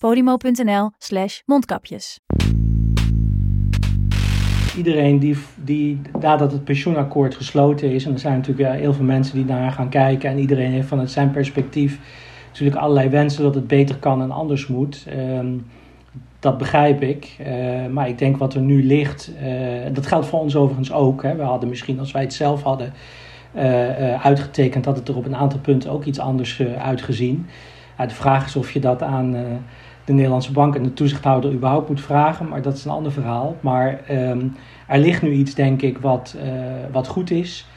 podimo.nl 0.00 0.90
slash 0.98 1.40
mondkapjes. 1.46 2.20
iedereen 4.76 5.18
die, 5.18 5.36
die 5.64 6.00
nadat 6.20 6.52
het 6.52 6.64
pensioenakkoord 6.64 7.34
gesloten 7.34 7.92
is, 7.92 8.04
en 8.04 8.12
er 8.12 8.18
zijn 8.18 8.36
natuurlijk 8.36 8.78
heel 8.78 8.92
veel 8.92 9.04
mensen 9.04 9.36
die 9.36 9.44
naar 9.44 9.72
gaan 9.72 9.88
kijken, 9.88 10.30
en 10.30 10.38
iedereen 10.38 10.70
heeft 10.70 10.88
vanuit 10.88 11.10
zijn 11.10 11.30
perspectief 11.30 11.98
natuurlijk 12.48 12.76
allerlei 12.76 13.08
wensen 13.08 13.42
dat 13.42 13.54
het 13.54 13.66
beter 13.66 13.96
kan 13.96 14.22
en 14.22 14.30
anders 14.30 14.66
moet. 14.66 15.06
Ehm, 15.08 15.58
dat 16.38 16.58
begrijp 16.58 17.02
ik. 17.02 17.36
Eh, 17.38 17.86
maar 17.86 18.08
ik 18.08 18.18
denk 18.18 18.36
wat 18.36 18.54
er 18.54 18.60
nu 18.60 18.84
ligt, 18.84 19.32
eh, 19.40 19.50
dat 19.92 20.06
geldt 20.06 20.26
voor 20.26 20.40
ons 20.40 20.56
overigens 20.56 20.92
ook. 20.92 21.22
Hè. 21.22 21.36
We 21.36 21.42
hadden 21.42 21.68
misschien, 21.68 21.98
als 21.98 22.12
wij 22.12 22.22
het 22.22 22.34
zelf 22.34 22.62
hadden 22.62 22.92
eh, 23.54 24.24
uitgetekend, 24.24 24.84
had 24.84 24.96
het 24.96 25.08
er 25.08 25.16
op 25.16 25.24
een 25.24 25.36
aantal 25.36 25.58
punten 25.58 25.90
ook 25.90 26.04
iets 26.04 26.18
anders 26.18 26.62
uitgezien. 26.78 27.46
De 27.96 28.14
vraag 28.14 28.46
is 28.46 28.56
of 28.56 28.72
je 28.72 28.80
dat 28.80 29.02
aan 29.02 29.36
de 30.10 30.16
Nederlandse 30.16 30.52
bank 30.52 30.74
en 30.74 30.82
de 30.82 30.92
toezichthouder 30.92 31.52
überhaupt 31.52 31.88
moet 31.88 32.00
vragen, 32.00 32.48
maar 32.48 32.62
dat 32.62 32.76
is 32.76 32.84
een 32.84 32.90
ander 32.90 33.12
verhaal. 33.12 33.56
Maar 33.60 34.00
ehm, 34.06 34.46
er 34.86 34.98
ligt 34.98 35.22
nu 35.22 35.30
iets, 35.32 35.54
denk 35.54 35.82
ik, 35.82 35.98
wat, 35.98 36.36
eh, 36.42 36.50
wat 36.92 37.06
goed 37.06 37.30
is. 37.30 37.68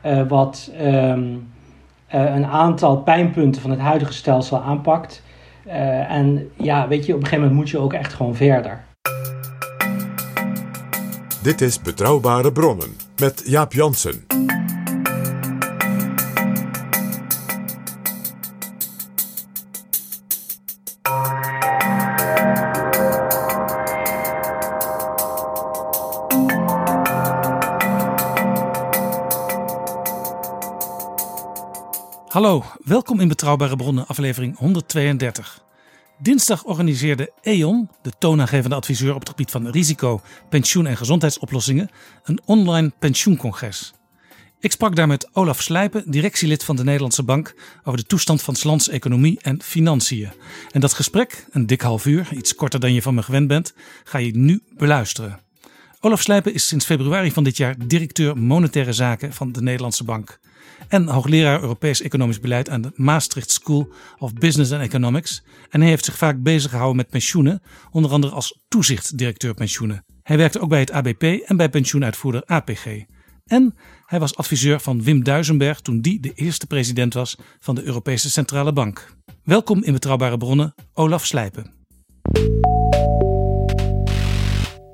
eh, 0.00 0.28
wat 0.28 0.70
ehm, 0.78 1.24
eh, 2.06 2.34
een 2.34 2.46
aantal 2.46 2.96
pijnpunten 2.96 3.62
van 3.62 3.70
het 3.70 3.80
huidige 3.80 4.12
stelsel 4.12 4.60
aanpakt. 4.60 5.22
En 6.08 6.50
ja, 6.56 6.88
weet 6.88 7.06
je, 7.06 7.12
op 7.14 7.18
een 7.18 7.24
gegeven 7.24 7.44
moment 7.44 7.60
moet 7.60 7.70
je 7.70 7.78
ook 7.78 7.92
echt 7.92 8.14
gewoon 8.14 8.34
verder. 8.34 8.84
Dit 11.42 11.60
is 11.60 11.80
Betrouwbare 11.80 12.52
Bronnen 12.52 12.96
met 13.20 13.42
Jaap 13.46 13.72
Jansen. 13.72 14.35
Hallo, 32.36 32.64
welkom 32.84 33.20
in 33.20 33.28
Betrouwbare 33.28 33.76
Bronnen, 33.76 34.06
aflevering 34.06 34.58
132. 34.58 35.62
Dinsdag 36.18 36.64
organiseerde 36.64 37.32
E.ON, 37.42 37.90
de 38.02 38.12
toonaangevende 38.18 38.76
adviseur 38.76 39.14
op 39.14 39.20
het 39.20 39.28
gebied 39.28 39.50
van 39.50 39.68
risico, 39.68 40.20
pensioen 40.48 40.86
en 40.86 40.96
gezondheidsoplossingen, 40.96 41.90
een 42.24 42.40
online 42.44 42.92
pensioencongres. 42.98 43.92
Ik 44.60 44.72
sprak 44.72 44.96
daar 44.96 45.06
met 45.06 45.28
Olaf 45.32 45.62
Slijpen, 45.62 46.10
directielid 46.10 46.64
van 46.64 46.76
de 46.76 46.84
Nederlandse 46.84 47.22
Bank, 47.22 47.54
over 47.84 47.98
de 47.98 48.06
toestand 48.06 48.42
van 48.42 48.54
's 48.54 48.64
lands 48.64 48.88
economie 48.88 49.38
en 49.40 49.62
financiën. 49.62 50.32
En 50.70 50.80
dat 50.80 50.92
gesprek, 50.92 51.46
een 51.50 51.66
dik 51.66 51.80
half 51.80 52.06
uur, 52.06 52.28
iets 52.32 52.54
korter 52.54 52.80
dan 52.80 52.92
je 52.92 53.02
van 53.02 53.14
me 53.14 53.22
gewend 53.22 53.48
bent, 53.48 53.74
ga 54.04 54.18
je 54.18 54.36
nu 54.36 54.62
beluisteren. 54.76 55.45
Olaf 56.06 56.22
Slijpen 56.22 56.54
is 56.54 56.68
sinds 56.68 56.84
februari 56.84 57.32
van 57.32 57.44
dit 57.44 57.56
jaar 57.56 57.74
directeur 57.86 58.38
monetaire 58.38 58.92
zaken 58.92 59.32
van 59.32 59.52
de 59.52 59.62
Nederlandse 59.62 60.04
Bank. 60.04 60.38
En 60.88 61.06
hoogleraar 61.08 61.60
Europees 61.60 62.02
economisch 62.02 62.40
beleid 62.40 62.68
aan 62.68 62.80
de 62.80 62.90
Maastricht 62.94 63.50
School 63.50 63.92
of 64.18 64.32
Business 64.32 64.72
and 64.72 64.82
Economics. 64.82 65.42
En 65.70 65.80
hij 65.80 65.88
heeft 65.88 66.04
zich 66.04 66.16
vaak 66.16 66.42
bezig 66.42 66.70
gehouden 66.70 66.96
met 66.96 67.08
pensioenen, 67.08 67.62
onder 67.90 68.10
andere 68.10 68.32
als 68.32 68.60
toezichtdirecteur 68.68 69.54
pensioenen. 69.54 70.04
Hij 70.22 70.36
werkte 70.36 70.60
ook 70.60 70.68
bij 70.68 70.80
het 70.80 70.90
ABP 70.90 71.22
en 71.22 71.56
bij 71.56 71.68
pensioenuitvoerder 71.68 72.42
APG. 72.44 72.86
En 73.44 73.74
hij 74.04 74.18
was 74.18 74.36
adviseur 74.36 74.80
van 74.80 75.02
Wim 75.02 75.24
Duisenberg 75.24 75.80
toen 75.80 76.00
die 76.00 76.20
de 76.20 76.32
eerste 76.34 76.66
president 76.66 77.14
was 77.14 77.38
van 77.60 77.74
de 77.74 77.82
Europese 77.82 78.30
Centrale 78.30 78.72
Bank. 78.72 79.14
Welkom 79.42 79.82
in 79.82 79.92
Betrouwbare 79.92 80.36
Bronnen, 80.36 80.74
Olaf 80.92 81.26
Slijpen. 81.26 81.74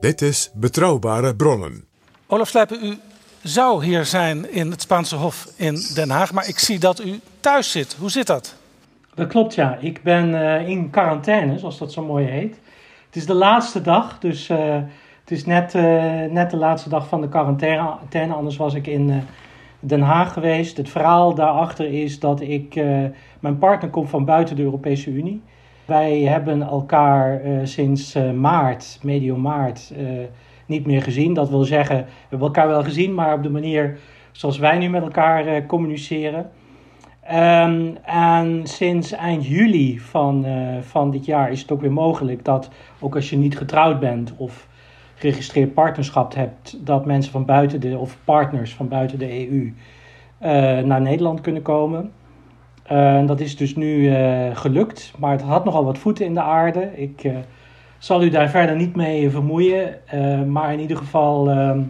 Dit 0.02 0.20
is 0.22 0.50
Betrouwbare 0.54 1.36
Bronnen. 1.36 1.84
Olaf 2.26 2.48
Slijpen, 2.48 2.84
u 2.84 2.98
zou 3.42 3.84
hier 3.84 4.04
zijn 4.04 4.52
in 4.52 4.70
het 4.70 4.80
Spaanse 4.82 5.16
Hof 5.16 5.46
in 5.56 5.76
Den 5.94 6.10
Haag, 6.10 6.32
maar 6.32 6.48
ik 6.48 6.58
zie 6.58 6.78
dat 6.78 7.04
u 7.04 7.20
thuis 7.40 7.70
zit. 7.70 7.96
Hoe 7.98 8.10
zit 8.10 8.26
dat? 8.26 8.56
Dat 9.14 9.28
klopt, 9.28 9.54
ja. 9.54 9.76
Ik 9.80 10.02
ben 10.02 10.34
eh, 10.34 10.68
in 10.68 10.90
quarantaine, 10.90 11.58
zoals 11.58 11.78
dat 11.78 11.92
zo 11.92 12.04
mooi 12.04 12.26
heet. 12.26 12.60
Het 13.06 13.16
is 13.16 13.26
de 13.26 13.34
laatste 13.34 13.80
dag, 13.80 14.18
dus 14.18 14.48
eh, 14.48 14.74
het 15.20 15.30
is 15.30 15.44
net, 15.44 15.74
eh, 15.74 15.82
net 16.30 16.50
de 16.50 16.56
laatste 16.56 16.88
dag 16.88 17.08
van 17.08 17.20
de 17.20 17.28
quarantaine. 17.28 18.34
Anders 18.34 18.56
was 18.56 18.74
ik 18.74 18.86
in 18.86 19.10
eh, 19.10 19.16
Den 19.80 20.00
Haag 20.00 20.32
geweest. 20.32 20.76
Het 20.76 20.88
verhaal 20.88 21.34
daarachter 21.34 22.02
is 22.02 22.18
dat 22.18 22.40
ik... 22.40 22.74
eh, 22.76 23.04
mijn 23.40 23.58
partner 23.58 23.90
komt 23.90 24.10
van 24.10 24.24
buiten 24.24 24.56
de 24.56 24.62
Europese 24.62 25.10
Unie. 25.10 25.42
Wij 25.84 26.20
hebben 26.20 26.62
elkaar 26.62 27.40
eh, 27.40 27.58
sinds 27.62 28.14
eh, 28.14 28.30
maart, 28.30 28.98
medio 29.02 29.36
maart, 29.36 29.92
eh, 29.96 30.06
niet 30.66 30.86
meer 30.86 31.02
gezien. 31.02 31.34
Dat 31.34 31.48
wil 31.48 31.64
zeggen, 31.64 31.96
we 31.96 32.04
hebben 32.28 32.48
elkaar 32.48 32.68
wel 32.68 32.82
gezien, 32.82 33.14
maar 33.14 33.34
op 33.34 33.42
de 33.42 33.50
manier 33.50 33.98
zoals 34.32 34.58
wij 34.58 34.78
nu 34.78 34.88
met 34.88 35.02
elkaar 35.02 35.66
communiceren. 35.66 36.50
Ehm, 37.20 37.86
en 38.04 38.60
sinds 38.66 39.12
eind 39.12 39.46
juli 39.46 40.00
van, 40.00 40.46
van 40.80 41.10
dit 41.10 41.24
jaar 41.24 41.50
is 41.50 41.60
het 41.60 41.72
ook 41.72 41.80
weer 41.80 41.92
mogelijk 41.92 42.44
dat, 42.44 42.70
ook 43.00 43.14
als 43.14 43.30
je 43.30 43.36
niet 43.36 43.58
getrouwd 43.58 44.00
bent 44.00 44.32
of 44.36 44.68
geregistreerd 45.14 45.74
partnerschap 45.74 46.34
hebt, 46.34 46.86
dat 46.86 47.06
mensen 47.06 47.32
van 47.32 47.44
buiten 47.44 47.80
de, 47.80 47.98
of 47.98 48.18
partners 48.24 48.74
van 48.74 48.88
buiten 48.88 49.18
de 49.18 49.48
EU 49.48 49.72
naar 50.84 51.00
Nederland 51.00 51.40
kunnen 51.40 51.62
komen. 51.62 52.12
Eh, 52.92 53.26
dat 53.26 53.40
is 53.40 53.56
dus 53.56 53.74
nu 53.74 54.14
eh, 54.14 54.56
gelukt, 54.56 55.12
maar 55.18 55.30
het 55.30 55.42
had 55.42 55.64
nogal 55.64 55.84
wat 55.84 55.98
voeten 55.98 56.24
in 56.24 56.34
de 56.34 56.40
aarde. 56.42 56.90
Ik 56.96 57.24
eh, 57.24 57.32
zal 57.98 58.22
u 58.22 58.30
daar 58.30 58.50
verder 58.50 58.76
niet 58.76 58.96
mee 58.96 59.30
vermoeien, 59.30 60.00
maar 60.46 60.72
in 60.72 60.80
ieder 60.80 60.96
geval, 60.96 61.50
ehm, 61.50 61.80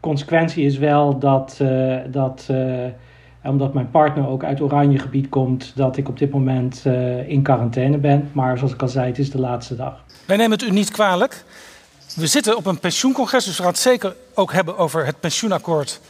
consequentie 0.00 0.64
is 0.64 0.78
wel 0.78 1.18
dat, 1.18 1.60
dat 2.10 2.50
omdat 3.42 3.74
mijn 3.74 3.90
partner 3.90 4.28
ook 4.28 4.44
uit 4.44 4.60
oranje 4.60 4.98
gebied 4.98 5.28
komt, 5.28 5.72
dat 5.74 5.96
ik 5.96 6.08
op 6.08 6.18
dit 6.18 6.30
moment 6.30 6.84
in 7.26 7.42
quarantaine 7.42 7.98
ben. 7.98 8.30
Maar 8.32 8.58
zoals 8.58 8.72
ik 8.72 8.82
al 8.82 8.88
zei, 8.88 9.06
het 9.06 9.18
is 9.18 9.30
de 9.30 9.40
laatste 9.40 9.76
dag. 9.76 10.04
Wij 10.26 10.36
nemen 10.36 10.58
het 10.58 10.68
u 10.68 10.70
niet 10.70 10.90
kwalijk. 10.90 11.44
We 12.16 12.26
zitten 12.26 12.56
op 12.56 12.66
een 12.66 12.78
pensioencongres, 12.78 13.44
dus 13.44 13.56
we 13.56 13.62
gaan 13.62 13.72
het 13.72 13.80
zeker 13.80 14.16
ook 14.34 14.52
hebben 14.52 14.78
over 14.78 15.06
het 15.06 15.20
pensioenakkoord 15.20 16.00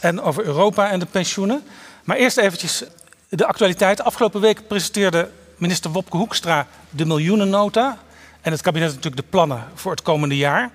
en 0.00 0.20
over 0.20 0.44
Europa 0.44 0.90
en 0.90 0.98
de 0.98 1.06
pensioenen. 1.06 1.62
Maar 2.04 2.16
eerst 2.16 2.36
eventjes 2.36 2.84
de 3.28 3.46
actualiteit. 3.46 4.02
Afgelopen 4.02 4.40
week 4.40 4.66
presenteerde 4.66 5.30
minister 5.56 5.90
Wopke 5.90 6.16
Hoekstra 6.16 6.66
de 6.90 7.04
miljoenennota 7.04 7.98
en 8.40 8.52
het 8.52 8.60
kabinet 8.60 8.88
natuurlijk 8.88 9.22
de 9.22 9.28
plannen 9.30 9.64
voor 9.74 9.90
het 9.90 10.02
komende 10.02 10.36
jaar. 10.36 10.70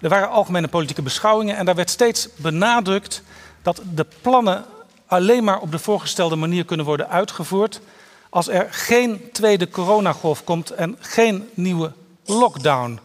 Er 0.00 0.08
waren 0.08 0.30
algemene 0.30 0.68
politieke 0.68 1.02
beschouwingen 1.02 1.56
en 1.56 1.64
daar 1.64 1.74
werd 1.74 1.90
steeds 1.90 2.28
benadrukt 2.36 3.22
dat 3.62 3.82
de 3.94 4.06
plannen 4.22 4.64
alleen 5.06 5.44
maar 5.44 5.60
op 5.60 5.70
de 5.70 5.78
voorgestelde 5.78 6.36
manier 6.36 6.64
kunnen 6.64 6.86
worden 6.86 7.08
uitgevoerd 7.08 7.80
als 8.30 8.48
er 8.48 8.66
geen 8.70 9.28
tweede 9.32 9.68
coronagolf 9.68 10.44
komt 10.44 10.70
en 10.70 10.96
geen 11.00 11.48
nieuwe 11.54 11.92
lockdown. 12.24 13.00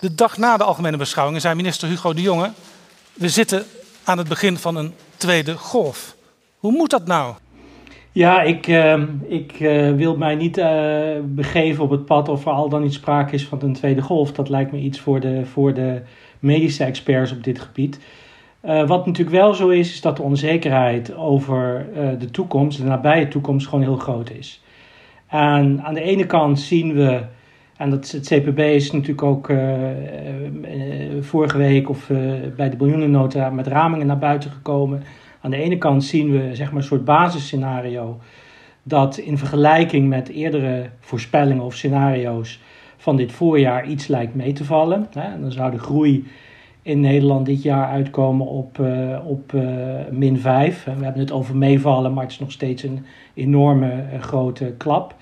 De 0.00 0.14
dag 0.14 0.36
na 0.36 0.56
de 0.56 0.64
algemene 0.64 0.96
beschouwingen 0.96 1.40
zei 1.40 1.54
minister 1.54 1.88
Hugo 1.88 2.14
de 2.14 2.22
Jonge: 2.22 2.52
We 3.12 3.28
zitten 3.28 3.66
aan 4.04 4.18
het 4.18 4.28
begin 4.28 4.58
van 4.58 4.76
een 4.76 4.94
tweede 5.16 5.56
golf. 5.56 6.14
Hoe 6.58 6.72
moet 6.72 6.90
dat 6.90 7.06
nou? 7.06 7.34
Ja, 8.14 8.42
ik, 8.42 8.66
ehm, 8.66 9.06
ik 9.26 9.52
eh, 9.52 9.92
wil 9.92 10.16
mij 10.16 10.34
niet 10.34 10.58
uh, 10.58 11.02
begeven 11.24 11.84
op 11.84 11.90
het 11.90 12.04
pad 12.04 12.28
of 12.28 12.46
er 12.46 12.52
al 12.52 12.68
dan 12.68 12.82
niet 12.82 12.92
sprake 12.92 13.34
is 13.34 13.46
van 13.46 13.62
een 13.62 13.72
tweede 13.72 14.02
golf. 14.02 14.32
Dat 14.32 14.48
lijkt 14.48 14.72
me 14.72 14.78
iets 14.78 15.00
voor 15.00 15.20
de, 15.20 15.46
voor 15.46 15.74
de 15.74 16.02
medische 16.38 16.84
experts 16.84 17.32
op 17.32 17.44
dit 17.44 17.60
gebied. 17.60 18.00
Uh, 18.64 18.86
wat 18.86 19.06
natuurlijk 19.06 19.36
wel 19.36 19.54
zo 19.54 19.68
is, 19.68 19.92
is 19.92 20.00
dat 20.00 20.16
de 20.16 20.22
onzekerheid 20.22 21.14
over 21.14 21.86
de 22.18 22.30
toekomst, 22.30 22.78
de 22.78 22.84
nabije 22.84 23.28
toekomst, 23.28 23.66
gewoon 23.68 23.84
heel 23.84 23.96
groot 23.96 24.30
is. 24.30 24.62
En 25.26 25.82
aan 25.82 25.94
de 25.94 26.02
ene 26.02 26.26
kant 26.26 26.60
zien 26.60 26.94
we, 26.94 27.20
en 27.76 27.90
dat, 27.90 28.10
het 28.10 28.26
CPB 28.26 28.58
is 28.58 28.92
natuurlijk 28.92 29.22
ook 29.22 29.52
vorige 31.20 31.58
week 31.58 31.88
of 31.88 32.06
bij 32.56 32.70
de 32.70 32.76
miljoenennota 32.78 33.50
met 33.50 33.66
ramingen 33.66 34.06
naar 34.06 34.18
buiten 34.18 34.50
gekomen 34.50 35.02
aan 35.44 35.50
de 35.50 35.56
ene 35.56 35.78
kant 35.78 36.04
zien 36.04 36.30
we 36.30 36.54
zeg 36.54 36.68
maar, 36.68 36.80
een 36.80 36.86
soort 36.86 37.04
basisscenario 37.04 38.20
dat 38.82 39.16
in 39.16 39.38
vergelijking 39.38 40.08
met 40.08 40.28
eerdere 40.28 40.90
voorspellingen 41.00 41.64
of 41.64 41.74
scenario's 41.74 42.60
van 42.96 43.16
dit 43.16 43.32
voorjaar 43.32 43.86
iets 43.86 44.06
lijkt 44.06 44.34
mee 44.34 44.52
te 44.52 44.64
vallen. 44.64 45.06
En 45.12 45.40
dan 45.40 45.52
zou 45.52 45.70
de 45.70 45.78
groei 45.78 46.26
in 46.82 47.00
Nederland 47.00 47.46
dit 47.46 47.62
jaar 47.62 47.88
uitkomen 47.88 48.46
op, 48.46 48.78
uh, 48.78 49.18
op 49.24 49.52
uh, 49.52 49.62
min 50.10 50.38
5. 50.38 50.84
We 50.84 50.90
hebben 50.90 51.20
het 51.20 51.32
over 51.32 51.56
meevallen, 51.56 52.12
maar 52.12 52.22
het 52.22 52.32
is 52.32 52.38
nog 52.38 52.52
steeds 52.52 52.82
een 52.82 53.04
enorme 53.34 54.04
uh, 54.12 54.20
grote 54.20 54.74
klap. 54.78 55.14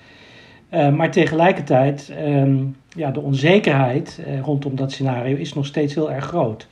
maar 0.69 1.11
tegelijkertijd, 1.11 2.13
um, 2.25 2.75
ja, 2.95 3.11
de 3.11 3.21
onzekerheid 3.21 4.21
rondom 4.41 4.75
dat 4.75 4.91
scenario 4.91 5.35
is 5.35 5.53
nog 5.53 5.65
steeds 5.65 5.93
heel 5.93 6.11
erg 6.11 6.25
groot. 6.25 6.67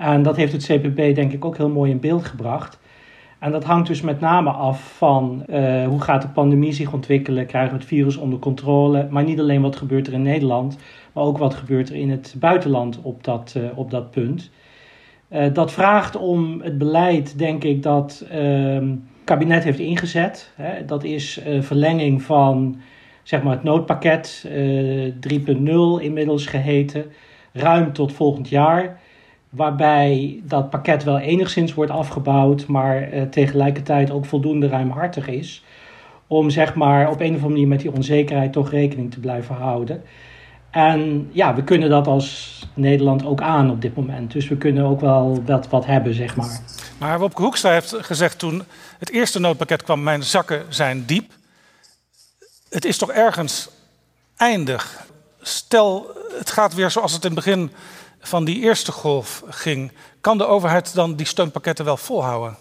En 0.00 0.22
dat 0.22 0.36
heeft 0.36 0.52
het 0.52 0.66
CPB 0.66 1.14
denk 1.14 1.32
ik 1.32 1.44
ook 1.44 1.56
heel 1.56 1.68
mooi 1.68 1.90
in 1.90 2.00
beeld 2.00 2.24
gebracht. 2.24 2.78
En 3.38 3.52
dat 3.52 3.64
hangt 3.64 3.86
dus 3.86 4.00
met 4.00 4.20
name 4.20 4.50
af 4.50 4.96
van 4.96 5.44
uh, 5.50 5.86
hoe 5.86 6.00
gaat 6.00 6.22
de 6.22 6.28
pandemie 6.28 6.72
zich 6.72 6.92
ontwikkelen, 6.92 7.46
krijgen 7.46 7.72
we 7.72 7.78
het 7.78 7.86
virus 7.86 8.16
onder 8.16 8.38
controle, 8.38 9.06
maar 9.10 9.24
niet 9.24 9.40
alleen 9.40 9.62
wat 9.62 9.76
gebeurt 9.76 10.06
er 10.06 10.12
in 10.12 10.22
Nederland, 10.22 10.78
maar 11.12 11.24
ook 11.24 11.38
wat 11.38 11.54
gebeurt 11.54 11.88
er 11.88 11.94
in 11.94 12.10
het 12.10 12.34
buitenland 12.38 13.00
op 13.02 13.24
dat, 13.24 13.54
uh, 13.56 13.78
op 13.78 13.90
dat 13.90 14.10
punt. 14.10 14.50
Uh, 15.32 15.46
dat 15.52 15.72
vraagt 15.72 16.16
om 16.16 16.60
het 16.60 16.78
beleid, 16.78 17.38
denk 17.38 17.64
ik, 17.64 17.82
dat 17.82 18.26
ehm, 18.30 18.88
het 18.88 18.98
kabinet 19.24 19.64
heeft 19.64 19.78
ingezet. 19.78 20.52
Hè. 20.56 20.84
Dat 20.84 21.04
is 21.04 21.40
verlenging 21.60 22.22
van 22.22 22.80
zeg 23.22 23.42
maar, 23.42 23.52
het 23.52 23.62
noodpakket 23.62 24.48
3.0 24.48 24.50
inmiddels 26.00 26.46
geheten, 26.46 27.04
ruim 27.52 27.92
tot 27.92 28.12
volgend 28.12 28.48
jaar 28.48 29.00
waarbij 29.50 30.40
dat 30.44 30.70
pakket 30.70 31.04
wel 31.04 31.18
enigszins 31.18 31.74
wordt 31.74 31.90
afgebouwd, 31.90 32.66
maar 32.66 33.14
uh, 33.14 33.22
tegelijkertijd 33.22 34.10
ook 34.10 34.24
voldoende 34.24 34.68
ruimhartig 34.68 35.28
is. 35.28 35.64
Om 36.26 36.50
zeg 36.50 36.74
maar 36.74 37.10
op 37.10 37.20
een 37.20 37.34
of 37.34 37.34
andere 37.34 37.48
manier 37.48 37.68
met 37.68 37.80
die 37.80 37.92
onzekerheid 37.92 38.52
toch 38.52 38.70
rekening 38.70 39.10
te 39.10 39.20
blijven 39.20 39.54
houden. 39.54 40.02
En 40.70 41.28
ja, 41.32 41.54
we 41.54 41.64
kunnen 41.64 41.90
dat 41.90 42.06
als 42.06 42.58
Nederland 42.74 43.24
ook 43.24 43.40
aan 43.40 43.70
op 43.70 43.80
dit 43.80 43.96
moment. 43.96 44.32
Dus 44.32 44.48
we 44.48 44.56
kunnen 44.56 44.84
ook 44.84 45.00
wel 45.00 45.42
wat, 45.46 45.68
wat 45.68 45.86
hebben, 45.86 46.14
zeg 46.14 46.36
maar. 46.36 46.60
Maar 46.98 47.18
Wopke 47.18 47.42
Hoekstra 47.42 47.70
heeft 47.70 47.94
gezegd 47.98 48.38
toen 48.38 48.62
het 48.98 49.10
eerste 49.10 49.40
noodpakket 49.40 49.82
kwam... 49.82 50.02
mijn 50.02 50.22
zakken 50.22 50.64
zijn 50.68 51.04
diep. 51.06 51.32
Het 52.68 52.84
is 52.84 52.98
toch 52.98 53.10
ergens 53.10 53.68
eindig. 54.36 55.06
Stel, 55.40 56.06
het 56.38 56.50
gaat 56.50 56.74
weer 56.74 56.90
zoals 56.90 57.12
het 57.12 57.24
in 57.24 57.34
het 57.34 57.44
begin 57.44 57.70
van 58.20 58.44
die 58.44 58.62
eerste 58.62 58.92
golf 58.92 59.42
ging, 59.48 59.92
kan 60.20 60.38
de 60.38 60.46
overheid 60.46 60.94
dan 60.94 61.14
die 61.14 61.26
steunpakketten 61.26 61.84
wel 61.84 61.96
volhouden? 61.96 62.56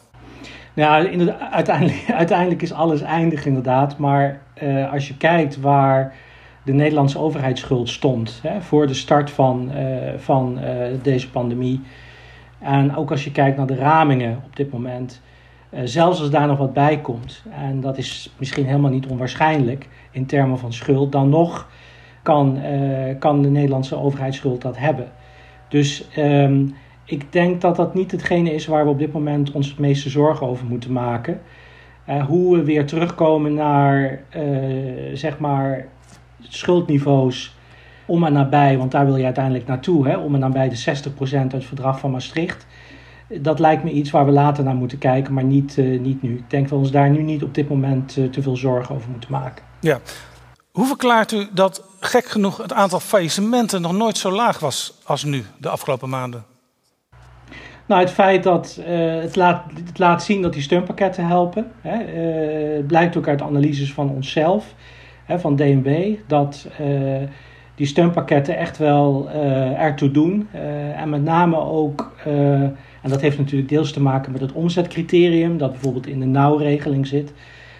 Nou, 0.73 1.31
uiteindelijk, 1.51 2.03
uiteindelijk 2.23 2.61
is 2.61 2.73
alles 2.73 3.01
eindig 3.01 3.45
inderdaad. 3.45 3.97
Maar 3.97 4.41
uh, 4.63 4.91
als 4.91 5.07
je 5.07 5.17
kijkt 5.17 5.59
waar 5.59 6.15
de 6.63 6.73
Nederlandse 6.73 7.19
overheidsschuld 7.19 7.89
stond 7.89 8.39
hè, 8.43 8.61
voor 8.61 8.87
de 8.87 8.93
start 8.93 9.31
van, 9.31 9.71
uh, 9.75 10.13
van 10.17 10.59
uh, 10.63 10.85
deze 11.01 11.29
pandemie. 11.29 11.81
En 12.59 12.95
ook 12.95 13.11
als 13.11 13.23
je 13.23 13.31
kijkt 13.31 13.57
naar 13.57 13.67
de 13.67 13.75
ramingen 13.75 14.41
op 14.45 14.55
dit 14.55 14.71
moment. 14.71 15.21
zelfs 15.83 16.19
als 16.19 16.29
daar 16.29 16.47
nog 16.47 16.57
wat 16.57 16.73
bij 16.73 16.99
komt, 17.01 17.43
en 17.49 17.81
dat 17.81 17.97
is 17.97 18.33
misschien 18.37 18.65
helemaal 18.65 18.91
niet 18.91 19.07
onwaarschijnlijk 19.07 19.87
in 20.11 20.25
termen 20.25 20.59
van 20.59 20.73
schuld, 20.73 21.11
dan 21.11 21.29
nog 21.29 21.67
kan, 22.21 22.61
kan 23.19 23.41
de 23.41 23.49
Nederlandse 23.49 23.95
overheidsschuld 23.95 24.61
dat 24.61 24.77
hebben. 24.77 25.11
Dus 25.69 26.07
um, 26.17 26.75
ik 27.09 27.31
denk 27.31 27.61
dat 27.61 27.75
dat 27.75 27.93
niet 27.93 28.11
hetgene 28.11 28.53
is 28.53 28.65
waar 28.65 28.83
we 28.83 28.89
op 28.89 28.99
dit 28.99 29.13
moment 29.13 29.51
ons 29.51 29.67
het 29.67 29.79
meeste 29.79 30.09
zorgen 30.09 30.47
over 30.47 30.65
moeten 30.65 30.91
maken. 30.91 31.41
Uh, 32.09 32.25
hoe 32.25 32.57
we 32.57 32.63
weer 32.63 32.85
terugkomen 32.85 33.53
naar, 33.53 34.21
uh, 34.37 34.43
zeg 35.13 35.39
maar, 35.39 35.85
schuldniveaus 36.41 37.57
om 38.05 38.23
en 38.23 38.33
nabij, 38.33 38.77
want 38.77 38.91
daar 38.91 39.05
wil 39.05 39.15
je 39.15 39.25
uiteindelijk 39.25 39.67
naartoe, 39.67 40.07
hè, 40.07 40.17
om 40.17 40.33
en 40.33 40.39
nabij 40.39 40.69
de 40.69 40.75
60% 40.75 41.41
uit 41.41 41.51
het 41.51 41.65
verdrag 41.65 41.99
van 41.99 42.11
Maastricht. 42.11 42.67
Dat 43.27 43.59
lijkt 43.59 43.83
me 43.83 43.91
iets 43.91 44.11
waar 44.11 44.25
we 44.25 44.31
later 44.31 44.63
naar 44.63 44.75
moeten 44.75 44.97
kijken, 44.97 45.33
maar 45.33 45.43
niet, 45.43 45.77
uh, 45.77 45.99
niet 45.99 46.21
nu. 46.21 46.33
Ik 46.35 46.49
denk 46.49 46.63
dat 46.63 46.71
we 46.71 46.77
ons 46.77 46.91
daar 46.91 47.09
nu 47.09 47.21
niet 47.21 47.43
op 47.43 47.53
dit 47.53 47.69
moment 47.69 48.13
te 48.31 48.41
veel 48.41 48.55
zorgen 48.55 48.95
over 48.95 49.09
moeten 49.09 49.31
maken. 49.31 49.63
Ja, 49.79 49.99
hoe 50.79 50.87
verklaart 50.87 51.31
u 51.31 51.47
dat 51.51 51.83
gek 51.99 52.25
genoeg 52.25 52.57
het 52.57 52.73
aantal 52.73 52.99
faillissementen 52.99 53.81
nog 53.81 53.93
nooit 53.93 54.17
zo 54.17 54.31
laag 54.31 54.59
was 54.59 54.93
als 55.03 55.23
nu, 55.23 55.43
de 55.57 55.69
afgelopen 55.69 56.09
maanden? 56.09 56.43
Nou, 57.85 58.01
het 58.01 58.11
feit 58.11 58.43
dat 58.43 58.79
uh, 58.79 58.87
het, 59.21 59.35
laat, 59.35 59.63
het 59.85 59.99
laat 59.99 60.23
zien 60.23 60.41
dat 60.41 60.53
die 60.53 60.61
steunpakketten 60.61 61.27
helpen. 61.27 61.71
Hè. 61.81 61.97
Het 62.75 62.87
blijkt 62.87 63.17
ook 63.17 63.27
uit 63.27 63.41
analyses 63.41 63.93
van 63.93 64.09
onszelf, 64.09 64.73
hè, 65.25 65.39
van 65.39 65.55
DNB, 65.55 66.15
dat 66.27 66.67
uh, 66.81 66.87
die 67.75 67.87
steunpakketten 67.87 68.57
echt 68.57 68.77
wel 68.77 69.29
ertoe 69.77 70.11
doen. 70.11 70.47
en 70.95 71.09
met 71.09 71.23
name 71.23 71.57
ook, 71.57 72.11
en 73.01 73.09
dat 73.09 73.21
heeft 73.21 73.37
natuurlijk 73.37 73.69
deels 73.69 73.91
te 73.91 74.01
maken 74.01 74.31
met 74.31 74.41
het 74.41 74.51
omzetcriterium, 74.51 75.57
dat 75.57 75.71
bijvoorbeeld 75.71 76.07
in 76.07 76.19
de 76.19 76.25
nauwregeling 76.25 77.07
zit 77.07 77.33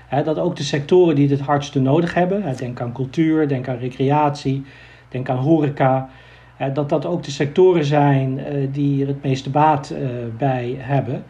dat 0.10 0.40
ook 0.40 0.56
de 0.56 0.64
sectoren 0.64 1.16
die 1.16 1.30
het 1.30 1.40
hardste 1.40 1.82
nodig 1.82 2.14
hebben, 2.14 2.56
denk 2.58 2.82
aan 2.82 2.94
cultuur, 2.94 3.48
denk 3.48 3.68
aan 3.68 3.78
recreatie, 3.78 4.64
denk 5.10 5.30
aan 5.30 5.38
horeca, 5.38 6.10
dat 6.74 6.90
dat 6.90 7.06
ook 7.06 7.24
de 7.24 7.32
sectoren 7.32 7.86
zijn 7.86 8.38
uh, 8.38 8.68
die 8.72 9.02
er 9.02 9.08
het 9.08 9.24
meeste 9.24 9.50
baat 9.50 9.94
uh, 9.94 10.00
bij 10.38 10.76
hebben. 10.78 11.24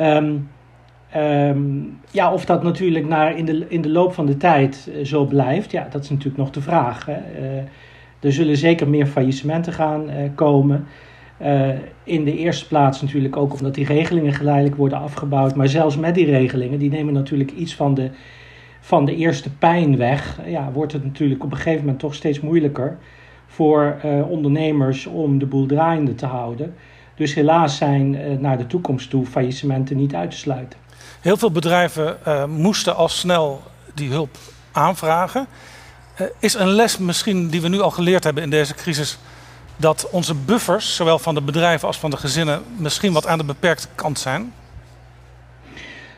Um, 0.00 0.48
um, 1.16 1.98
ja, 2.10 2.32
of 2.32 2.44
dat 2.44 2.62
natuurlijk 2.62 3.06
naar 3.06 3.36
in, 3.36 3.44
de, 3.44 3.66
in 3.68 3.82
de 3.82 3.88
loop 3.88 4.12
van 4.12 4.26
de 4.26 4.36
tijd 4.36 4.88
uh, 4.90 5.04
zo 5.04 5.24
blijft, 5.24 5.70
ja, 5.70 5.86
dat 5.90 6.02
is 6.02 6.10
natuurlijk 6.10 6.36
nog 6.36 6.50
de 6.50 6.60
vraag. 6.60 7.08
Er 8.20 8.32
zullen 8.32 8.56
zeker 8.56 8.88
meer 8.88 9.06
faillissementen 9.06 9.72
gaan 9.72 10.10
komen. 10.34 10.86
Uh, 11.42 11.68
in 12.02 12.24
de 12.24 12.36
eerste 12.36 12.66
plaats 12.66 13.02
natuurlijk 13.02 13.36
ook 13.36 13.52
omdat 13.52 13.74
die 13.74 13.86
regelingen 13.86 14.32
geleidelijk 14.32 14.76
worden 14.76 14.98
afgebouwd. 14.98 15.54
Maar 15.54 15.68
zelfs 15.68 15.96
met 15.96 16.14
die 16.14 16.30
regelingen, 16.30 16.78
die 16.78 16.90
nemen 16.90 17.12
natuurlijk 17.12 17.50
iets 17.50 17.74
van 17.74 17.94
de, 17.94 18.10
van 18.80 19.04
de 19.04 19.16
eerste 19.16 19.50
pijn 19.50 19.96
weg. 19.96 20.38
Ja, 20.46 20.72
wordt 20.72 20.92
het 20.92 21.04
natuurlijk 21.04 21.44
op 21.44 21.50
een 21.50 21.56
gegeven 21.56 21.80
moment 21.80 21.98
toch 21.98 22.14
steeds 22.14 22.40
moeilijker 22.40 22.98
voor 23.46 23.96
uh, 24.04 24.30
ondernemers 24.30 25.06
om 25.06 25.38
de 25.38 25.46
boel 25.46 25.66
draaiende 25.66 26.14
te 26.14 26.26
houden. 26.26 26.74
Dus 27.14 27.34
helaas 27.34 27.76
zijn 27.76 28.14
uh, 28.14 28.38
naar 28.38 28.58
de 28.58 28.66
toekomst 28.66 29.10
toe 29.10 29.26
faillissementen 29.26 29.96
niet 29.96 30.14
uit 30.14 30.30
te 30.30 30.36
sluiten. 30.36 30.78
Heel 31.20 31.36
veel 31.36 31.50
bedrijven 31.50 32.16
moesten 32.48 32.96
al 32.96 33.08
snel 33.08 33.62
die 33.94 34.10
hulp 34.10 34.36
aanvragen. 34.72 35.46
is 36.38 36.54
een 36.54 36.70
les 36.70 36.98
misschien 36.98 37.48
die 37.48 37.60
we 37.60 37.68
nu 37.68 37.80
al 37.80 37.90
geleerd 37.90 38.24
hebben 38.24 38.42
in 38.42 38.50
deze 38.50 38.74
crisis 38.74 39.18
dat 39.76 40.08
onze 40.10 40.34
buffers, 40.34 40.96
zowel 40.96 41.18
van 41.18 41.34
de 41.34 41.42
bedrijven 41.42 41.86
als 41.86 41.98
van 41.98 42.10
de 42.10 42.16
gezinnen, 42.16 42.62
misschien 42.76 43.12
wat 43.12 43.26
aan 43.26 43.38
de 43.38 43.44
beperkte 43.44 43.88
kant 43.94 44.18
zijn? 44.18 44.52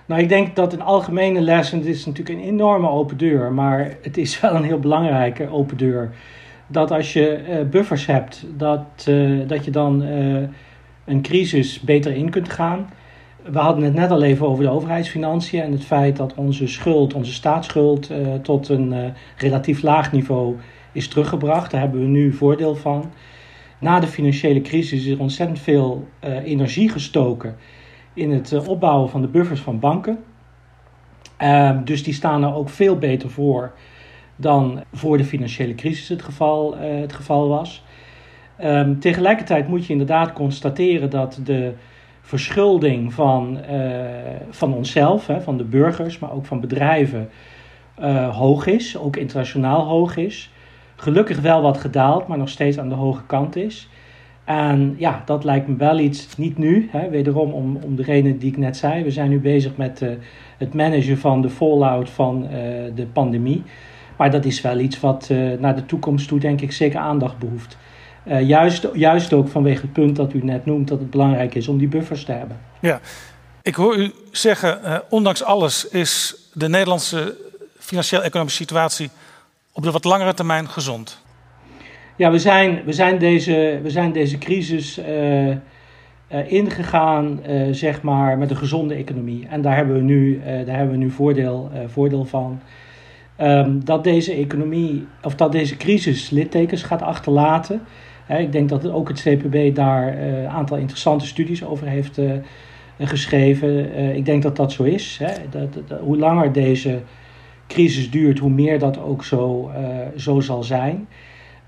Nou, 0.07 0.21
ik 0.21 0.29
denk 0.29 0.57
dat 0.57 0.73
een 0.73 0.83
algemene 0.83 1.41
les, 1.41 1.73
en 1.73 1.79
het 1.79 1.87
is 1.87 2.07
natuurlijk 2.07 2.39
een 2.39 2.45
enorme 2.45 2.89
open 2.89 3.17
deur, 3.17 3.53
maar 3.53 3.97
het 4.03 4.17
is 4.17 4.41
wel 4.41 4.55
een 4.55 4.65
heel 4.65 4.79
belangrijke 4.79 5.51
open 5.51 5.77
deur. 5.77 6.11
Dat 6.67 6.91
als 6.91 7.13
je 7.13 7.45
uh, 7.49 7.69
buffers 7.71 8.07
hebt, 8.07 8.45
dat, 8.57 9.07
uh, 9.09 9.49
dat 9.49 9.65
je 9.65 9.71
dan 9.71 10.03
uh, 10.03 10.49
een 11.05 11.23
crisis 11.23 11.81
beter 11.81 12.13
in 12.13 12.31
kunt 12.31 12.53
gaan. 12.53 12.91
We 13.43 13.59
hadden 13.59 13.85
het 13.85 13.95
net 13.95 14.11
al 14.11 14.23
even 14.23 14.47
over 14.47 14.65
de 14.65 14.71
overheidsfinanciën 14.71 15.63
en 15.63 15.73
het 15.73 15.85
feit 15.85 16.17
dat 16.17 16.35
onze 16.35 16.67
schuld, 16.67 17.15
onze 17.15 17.33
staatsschuld, 17.33 18.11
tot 18.43 18.69
een 18.69 19.15
relatief 19.37 19.83
laag 19.83 20.13
niveau 20.13 20.57
is 20.93 21.09
teruggebracht. 21.09 21.71
Daar 21.71 21.81
hebben 21.81 22.01
we 22.01 22.07
nu 22.07 22.33
voordeel 22.33 22.75
van 22.75 23.11
na 23.79 24.01
de 24.01 24.07
financiële 24.07 24.61
crisis 24.61 25.05
is 25.05 25.13
er 25.13 25.21
ontzettend 25.21 25.59
veel 25.59 26.09
uh, 26.25 26.45
energie 26.45 26.89
gestoken 26.89 27.57
in 28.15 28.31
het 28.31 28.53
uh, 28.53 28.69
opbouwen 28.69 29.11
van 29.11 29.21
de 29.21 29.29
buffers 29.29 29.61
van 29.61 29.79
banken. 29.79 30.19
Uh, 31.43 31.79
dus 31.85 32.03
die 32.03 32.15
staan 32.15 32.43
er 32.43 32.55
ook 32.55 32.69
veel 32.69 32.99
beter 32.99 33.31
voor 33.31 33.73
dan 34.37 34.83
voor 34.93 35.17
de 35.17 35.25
financiële 35.25 35.75
crisis 35.75 36.09
het 36.09 36.23
geval, 36.23 36.77
eh, 36.77 37.01
het 37.01 37.13
geval 37.13 37.49
was. 37.49 37.85
Um, 38.63 39.01
tegelijkertijd 39.01 39.69
moet 39.69 39.87
je 39.87 39.93
inderdaad 39.93 40.33
constateren 40.33 41.11
dat 41.11 41.41
de 41.45 41.73
verschulding 42.21 43.13
van, 43.15 43.59
van 44.51 44.75
onszelf, 44.75 45.27
hè, 45.27 45.41
van 45.41 45.57
de 45.57 45.65
burgers, 45.65 46.19
maar 46.19 46.33
ook 46.33 46.47
van 46.47 46.61
bedrijven, 46.61 47.31
hoog 48.31 48.67
is, 48.67 48.99
ook 48.99 49.17
internationaal 49.17 49.85
hoog 49.85 50.17
is. 50.17 50.51
Gelukkig 51.01 51.41
wel 51.41 51.63
wat 51.63 51.79
gedaald, 51.79 52.27
maar 52.27 52.39
nog 52.39 52.49
steeds 52.49 52.79
aan 52.79 52.89
de 52.89 52.95
hoge 52.95 53.23
kant 53.27 53.57
is. 53.57 53.89
En 54.45 54.95
ja, 54.99 55.23
dat 55.25 55.45
lijkt 55.45 55.69
me 55.69 55.77
wel 55.77 55.99
iets, 55.99 56.37
niet 56.37 56.59
nu, 56.59 56.89
hè, 56.93 57.09
wederom 57.09 57.53
om, 57.53 57.77
om 57.77 57.97
de 57.97 58.03
reden 58.03 58.39
die 58.39 58.51
ik 58.51 58.57
net 58.57 58.77
zei. 58.77 59.05
We 59.05 59.11
zijn 59.11 59.31
nu 59.31 59.41
bezig 59.41 59.77
met 59.77 60.01
uh, 60.01 60.11
het 60.59 60.75
managen 60.75 61.19
van 61.19 61.43
de 61.43 61.51
fallout 61.51 62.11
van 62.11 62.43
uh, 62.43 62.51
de 62.95 63.07
pandemie. 63.13 63.63
Maar 64.17 64.31
dat 64.31 64.45
is 64.45 64.61
wel 64.61 64.79
iets 64.79 65.01
wat 65.01 65.29
uh, 65.33 65.59
naar 65.59 65.77
de 65.77 65.87
toekomst 65.87 66.29
toe, 66.29 66.39
denk 66.39 66.61
ik, 66.61 66.73
zeker 66.73 67.01
aandacht 67.01 67.39
behoeft. 67.39 67.77
juist, 68.25 68.89
juist 68.93 69.33
ook 69.33 69.49
vanwege 69.49 69.81
het 69.81 69.93
punt 69.93 70.17
dat 70.17 70.33
u 70.33 70.45
net 70.45 70.67
noemt, 70.67 70.89
dat 70.89 70.99
het 70.99 71.11
belangrijk 71.11 71.55
is 71.55 71.69
om 71.69 71.79
die 71.79 71.89
buffers 71.89 72.25
te 72.25 72.33
hebben. 72.33 72.57
Ja, 72.81 73.01
ik 73.63 73.75
hoor 73.75 73.97
u 73.97 74.13
zeggen, 74.31 75.03
ondanks 75.09 75.43
alles 75.45 75.89
is 75.89 76.37
de 76.53 76.69
Nederlandse 76.69 77.37
financieel-economische 77.79 78.63
situatie 78.63 79.11
op 79.73 79.83
de 79.83 79.91
wat 79.91 80.05
langere 80.05 80.35
termijn 80.35 80.69
gezond. 80.69 81.27
Ja, 82.19 82.31
we 82.31 82.39
zijn, 82.39 82.85
we 82.85 82.93
zijn, 82.93 83.19
deze, 83.19 83.81
we 83.83 83.91
zijn 83.91 84.13
deze 84.13 84.39
crisis 84.39 84.99
uh, 84.99 85.49
uh, 85.49 85.57
ingegaan, 86.47 87.41
uh, 87.49 87.67
zeg 87.71 88.03
maar, 88.03 88.39
met 88.39 88.51
een 88.51 88.57
gezonde 88.57 88.95
economie. 88.95 89.47
En 89.47 89.61
daar 89.61 89.77
hebben 89.77 89.95
we 89.95 90.03
nu, 90.03 90.41
daar 90.45 90.77
hebben 90.77 90.91
we 90.91 91.05
nu 91.05 91.11
voordeel, 91.11 91.71
voordeel 91.87 92.25
van. 92.25 92.61
Um, 93.41 93.85
dat 93.85 94.05
deze 94.05 94.33
economie, 94.33 95.07
of 95.23 95.35
dat 95.35 95.53
deze 95.53 95.77
crisis 95.77 96.31
littekens 96.31 96.83
gaat 96.83 97.03
achterlaten. 97.03 97.81
ik 98.39 98.53
denk 98.53 98.69
dat 98.69 98.91
ook 98.91 99.09
het 99.09 99.21
CPB 99.23 99.75
daar 99.75 100.19
een 100.19 100.49
aantal 100.49 100.77
interessante 100.77 101.27
studies 101.27 101.65
over 101.65 101.87
heeft 101.87 102.21
geschreven. 102.99 103.97
ik 104.17 104.25
denk 104.25 104.43
dat 104.43 104.57
dat 104.57 104.73
zo 104.73 104.83
is. 104.83 105.21
Dat, 105.51 105.99
hoe 106.01 106.19
langer 106.19 106.53
deze 106.53 107.01
crisis 107.69 108.11
duurt, 108.11 108.39
hoe 108.39 108.51
meer 108.51 108.79
dat 108.79 108.99
ook 108.99 109.25
zo, 109.25 109.71
zo 110.17 110.41
zal 110.41 110.63
zijn. 110.63 111.09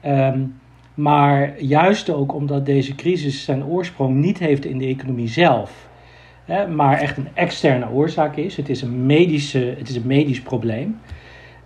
Um, 0.06 0.54
maar 0.94 1.62
juist 1.62 2.10
ook 2.10 2.34
omdat 2.34 2.66
deze 2.66 2.94
crisis 2.94 3.44
zijn 3.44 3.64
oorsprong 3.64 4.14
niet 4.14 4.38
heeft 4.38 4.64
in 4.64 4.78
de 4.78 4.86
economie 4.86 5.28
zelf, 5.28 5.88
hè, 6.44 6.66
maar 6.66 6.98
echt 6.98 7.16
een 7.16 7.28
externe 7.34 7.90
oorzaak 7.90 8.36
is. 8.36 8.56
Het 8.56 8.68
is 8.68 8.82
een, 8.82 9.06
medische, 9.06 9.74
het 9.78 9.88
is 9.88 9.96
een 9.96 10.06
medisch 10.06 10.40
probleem. 10.40 10.98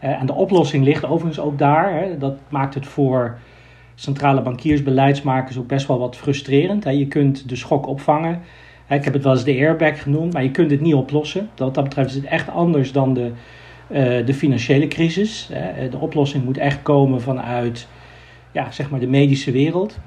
Uh, 0.04 0.20
en 0.20 0.26
de 0.26 0.34
oplossing 0.34 0.84
ligt 0.84 1.04
overigens 1.04 1.40
ook 1.40 1.58
daar. 1.58 1.94
Hè. 1.94 2.18
Dat 2.18 2.38
maakt 2.48 2.74
het 2.74 2.86
voor 2.86 3.38
centrale 3.94 4.42
bankiers, 4.42 4.82
beleidsmakers 4.82 5.58
ook 5.58 5.66
best 5.66 5.86
wel 5.86 5.98
wat 5.98 6.16
frustrerend. 6.16 6.84
Hè. 6.84 6.90
Je 6.90 7.08
kunt 7.08 7.48
de 7.48 7.56
schok 7.56 7.86
opvangen. 7.86 8.40
Ik 8.88 9.04
heb 9.04 9.12
het 9.12 9.22
wel 9.22 9.32
eens 9.32 9.44
de 9.44 9.56
airbag 9.56 10.02
genoemd, 10.02 10.32
maar 10.32 10.42
je 10.42 10.50
kunt 10.50 10.70
het 10.70 10.80
niet 10.80 10.94
oplossen. 10.94 11.48
Wat 11.56 11.74
dat 11.74 11.84
betreft 11.84 12.08
is 12.08 12.14
het 12.14 12.24
echt 12.24 12.48
anders 12.48 12.92
dan 12.92 13.14
de, 13.14 13.32
de 14.24 14.34
financiële 14.34 14.88
crisis. 14.88 15.48
De 15.90 15.98
oplossing 15.98 16.44
moet 16.44 16.58
echt 16.58 16.82
komen 16.82 17.20
vanuit 17.20 17.86
ja, 18.52 18.70
zeg 18.70 18.90
maar 18.90 19.00
de 19.00 19.06
medische 19.06 19.50
wereld. 19.50 19.98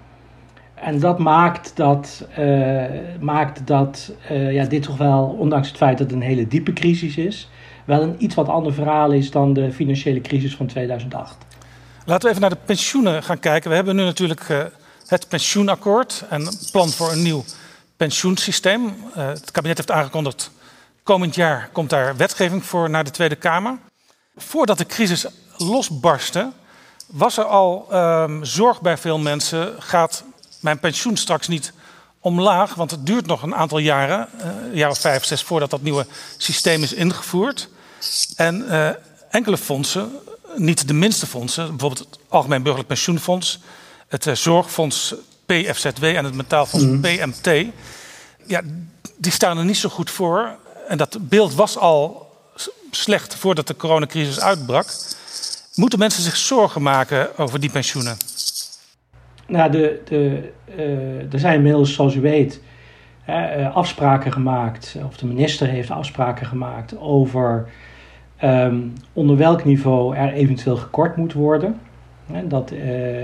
En 0.76 1.00
dat 1.00 1.20
maakt 1.20 1.72
dat, 1.76 2.28
uh, 2.40 2.84
maakt 3.20 3.68
dat 3.68 4.12
ja, 4.30 4.66
dit 4.66 4.84
toch 4.84 4.98
wel, 4.98 5.36
ondanks 5.40 5.68
het 5.68 5.78
feit 5.78 5.98
dat 5.98 6.08
het 6.08 6.16
een 6.16 6.28
hele 6.28 6.48
diepe 6.48 6.74
crisis 6.74 7.18
is, 7.18 7.50
wel 7.86 8.02
een 8.02 8.16
iets 8.18 8.36
wat 8.36 8.48
ander 8.48 8.74
verhaal 8.74 9.12
is 9.12 9.32
dan 9.32 9.54
de 9.54 9.72
financiële 9.72 10.22
crisis 10.22 10.56
van 10.56 10.66
2008. 10.66 11.38
Laten 12.06 12.24
we 12.24 12.30
even 12.30 12.42
naar 12.42 12.50
de 12.50 12.66
pensioenen 12.66 13.24
gaan 13.24 13.40
kijken. 13.40 13.70
We 13.70 13.76
hebben 13.76 13.96
nu 13.96 14.04
natuurlijk 14.04 14.70
het 15.08 15.28
pensioenakkoord 15.28 16.26
en 16.30 16.42
een 16.42 16.58
plan 16.72 16.90
voor 16.90 17.12
een 17.12 17.22
nieuw 17.22 17.44
pensioensysteem. 17.98 18.96
het 19.14 19.52
kabinet 19.52 19.78
heeft 19.78 19.92
aangekondigd, 19.92 20.52
komend 21.08 21.36
jaar 21.36 21.70
komt 21.72 21.90
daar 21.90 22.18
wetgeving 22.18 22.66
voor 22.66 22.90
naar 22.90 23.04
de 23.04 23.12
Tweede 23.12 23.36
Kamer. 23.36 23.78
Voordat 24.36 24.78
de 24.78 24.86
crisis 24.86 25.26
losbarstte, 25.58 26.52
was 27.06 27.38
er 27.38 27.44
al 27.44 27.88
um, 27.94 28.46
zorg 28.46 28.82
bij 28.82 28.98
veel 28.98 29.20
mensen, 29.20 29.76
gaat 29.80 30.24
mijn 30.60 30.80
pensioen 30.80 31.18
straks 31.18 31.48
niet 31.48 31.74
omlaag? 32.20 32.74
Want 32.74 32.92
het 32.92 33.06
duurt 33.06 33.26
nog 33.26 33.42
een 33.42 33.56
aantal 33.56 33.78
jaren, 33.78 34.28
uh, 34.38 34.46
een 34.46 34.76
jaar 34.76 34.90
of 34.90 35.00
vijf, 35.00 35.26
zes, 35.26 35.44
voordat 35.44 35.70
dat 35.70 35.82
nieuwe 35.82 36.06
systeem 36.38 36.84
is 36.84 36.94
ingevoerd. 36.94 37.70
En 38.36 38.66
uh, 38.68 38.90
enkele 39.30 39.58
fondsen, 39.58 40.12
niet 40.56 40.88
de 40.88 40.94
minste 40.94 41.28
fondsen, 41.28 41.68
bijvoorbeeld 41.68 42.08
het 42.10 42.20
Algemeen 42.28 42.62
Burgerlijk 42.62 42.88
Pensioenfonds, 42.88 43.60
het 44.08 44.26
uh, 44.26 44.34
Zorgfonds 44.34 45.16
PFZW 45.46 46.04
en 46.04 46.26
het 46.26 46.34
Metaalfonds 46.34 46.86
mm. 46.86 47.02
PMT, 47.02 47.66
ja, 48.46 48.62
die 49.18 49.32
staan 49.32 49.58
er 49.58 49.66
niet 49.66 49.78
zo 49.78 49.90
goed 49.90 50.12
voor. 50.12 50.58
En 50.88 50.98
dat 50.98 51.18
beeld 51.22 51.56
was 51.56 51.78
al 51.78 52.28
slecht 52.92 53.36
voordat 53.36 53.68
de 53.68 53.76
coronacrisis 53.76 54.42
uitbrak. 54.42 54.86
Moeten 55.76 56.00
mensen 56.00 56.24
zich 56.24 56.38
zorgen 56.38 56.82
maken 56.82 57.38
over 57.38 57.60
die 57.60 57.70
pensioenen? 57.70 58.18
Nou, 59.48 59.72
de, 59.72 60.02
de, 60.06 60.52
uh, 60.78 61.34
er 61.34 61.40
zijn 61.40 61.56
inmiddels, 61.56 61.94
zoals 61.94 62.16
u 62.16 62.22
weet, 62.22 62.62
uh, 63.30 63.76
afspraken 63.76 64.32
gemaakt, 64.32 64.96
of 65.06 65.18
de 65.18 65.26
minister 65.26 65.68
heeft 65.68 65.92
afspraken 65.92 66.46
gemaakt 66.46 66.98
over 66.98 67.70
um, 68.44 68.94
onder 69.14 69.38
welk 69.38 69.66
niveau 69.66 70.16
er 70.16 70.34
eventueel 70.34 70.78
gekort 70.78 71.16
moet 71.16 71.34
worden. 71.34 71.80
dat, 72.44 72.72
uh, 72.72 73.22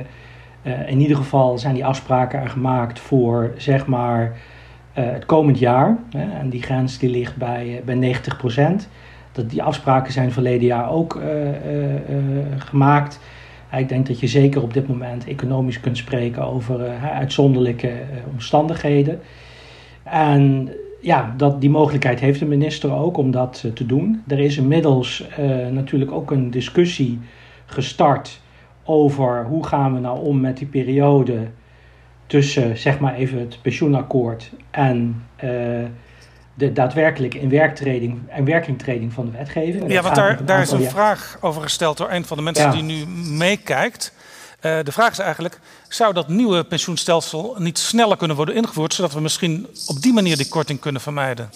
in 0.88 1.00
ieder 1.00 1.18
geval 1.18 1.58
zijn 1.58 1.74
die 1.74 1.86
afspraken 1.86 2.40
er 2.40 2.50
gemaakt 2.50 3.00
voor 3.00 3.52
zeg 3.58 3.86
maar 3.86 4.38
het 4.94 5.26
komend 5.26 5.60
jaar. 5.60 5.98
en 6.12 6.50
die 6.50 6.62
grens 6.62 6.98
die 6.98 7.10
ligt 7.10 7.36
bij, 7.38 7.82
bij 7.86 7.96
90 7.96 8.38
procent. 8.38 8.90
Dat 9.32 9.50
die 9.50 9.64
afspraken 9.64 10.14
zijn 10.14 10.32
verleden 10.32 10.68
jaar 10.68 10.90
ook 10.90 11.16
uh, 11.16 11.24
gemaakt. 12.58 13.20
ik 13.78 13.90
denk 13.90 14.08
dat 14.08 14.20
je 14.20 14.28
zeker 14.28 14.62
op 14.62 14.74
dit 14.74 14.88
moment 14.88 15.28
economisch 15.28 15.80
kunt 15.80 15.98
spreken 15.98 16.44
over 16.44 16.90
uitzonderlijke 17.14 17.92
omstandigheden. 18.32 19.20
En 20.04 20.70
ja, 21.02 21.34
dat, 21.38 21.62
die 21.62 21.70
mogelijkheid 21.70 22.20
heeft 22.20 22.40
de 22.40 22.46
minister 22.46 22.94
ook 22.94 23.18
om 23.18 23.32
dat 23.32 23.66
te 23.74 23.86
doen. 23.86 24.24
Er 24.28 24.40
is 24.40 24.58
inmiddels 24.58 25.28
natuurlijk 25.72 26.12
ook 26.12 26.32
een 26.32 26.52
discussie 26.52 27.20
gestart 27.66 28.42
over 28.84 29.46
hoe 29.46 29.66
gaan 29.66 29.94
we 29.94 30.00
nou 30.00 30.26
om 30.26 30.40
met 30.40 30.58
die 30.58 30.68
periode 30.68 31.38
tussen 32.34 32.78
zeg 32.78 33.00
maar 33.00 33.16
even 33.16 33.40
het 33.40 33.62
pensioenakkoord 33.62 34.50
en 34.72 35.24
de 36.54 36.72
daadwerkelijke 36.74 37.40
inwerktreding 37.40 38.20
en 38.30 38.46
werkingtreding 38.46 39.14
van 39.14 39.26
de 39.26 39.32
wetgeving. 39.32 39.92
Ja, 39.92 40.02
want 40.02 40.16
daar, 40.16 40.46
daar 40.46 40.62
is 40.62 40.72
een 40.72 40.90
vraag 40.90 41.38
over 41.42 41.62
gesteld 41.62 41.98
door 41.98 42.12
een 42.12 42.26
van 42.26 42.38
de 42.38 42.44
mensen 42.44 42.72
die 42.72 42.84
nu 42.84 43.06
meekijkt. 43.38 44.14
Uh, 44.62 44.78
de 44.84 44.92
vraag 44.92 45.12
is 45.12 45.20
eigenlijk, 45.20 45.60
zou 45.88 46.14
dat 46.14 46.28
nieuwe 46.28 46.64
pensioenstelsel 46.64 47.56
niet 47.58 47.78
sneller 47.78 48.18
kunnen 48.18 48.36
worden 48.36 48.56
ingevoerd, 48.56 48.94
zodat 48.94 49.14
we 49.14 49.22
misschien 49.22 49.68
op 49.88 50.02
die 50.02 50.14
manier 50.14 50.38
die 50.38 50.50
korting 50.50 50.80
kunnen 50.80 51.02
vermijden? 51.02 51.50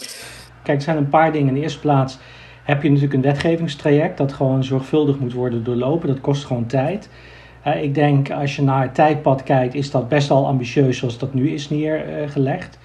Kijk, 0.64 0.78
er 0.78 0.84
zijn 0.84 0.98
een 0.98 1.10
paar 1.10 1.32
dingen. 1.32 1.48
In 1.48 1.54
de 1.54 1.60
eerste 1.60 1.80
plaats 1.80 2.18
heb 2.64 2.84
je 2.84 2.90
natuurlijk 2.90 3.16
een 3.16 3.32
wetgevingstraject 3.32 4.18
dat 4.18 4.34
gewoon 4.34 4.64
zorgvuldig 4.64 5.20
moet 5.20 5.34
worden 5.34 5.64
doorlopen. 5.64 6.08
Dat 6.08 6.22
kost 6.22 6.46
gewoon 6.46 6.66
tijd. 6.66 7.10
Ik 7.82 7.96
denk, 7.96 8.32
als 8.32 8.56
je 8.56 8.62
naar 8.62 8.82
het 8.82 8.96
tijdpad 8.96 9.44
kijkt, 9.44 9.74
is 9.74 9.92
dat 9.92 10.10
best 10.10 10.28
wel 10.28 10.48
ambitieus 10.48 10.98
zoals 10.98 11.18
dat 11.18 11.34
nu 11.34 11.50
is 11.50 11.70
neergelegd. 11.70 12.80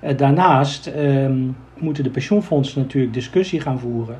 Eh, 0.00 0.16
daarnaast 0.16 0.86
ehm, 0.86 1.38
moeten 1.78 2.04
de 2.04 2.10
pensioenfondsen 2.10 2.80
natuurlijk 2.80 3.14
discussie 3.14 3.60
gaan 3.60 3.78
voeren 3.78 4.18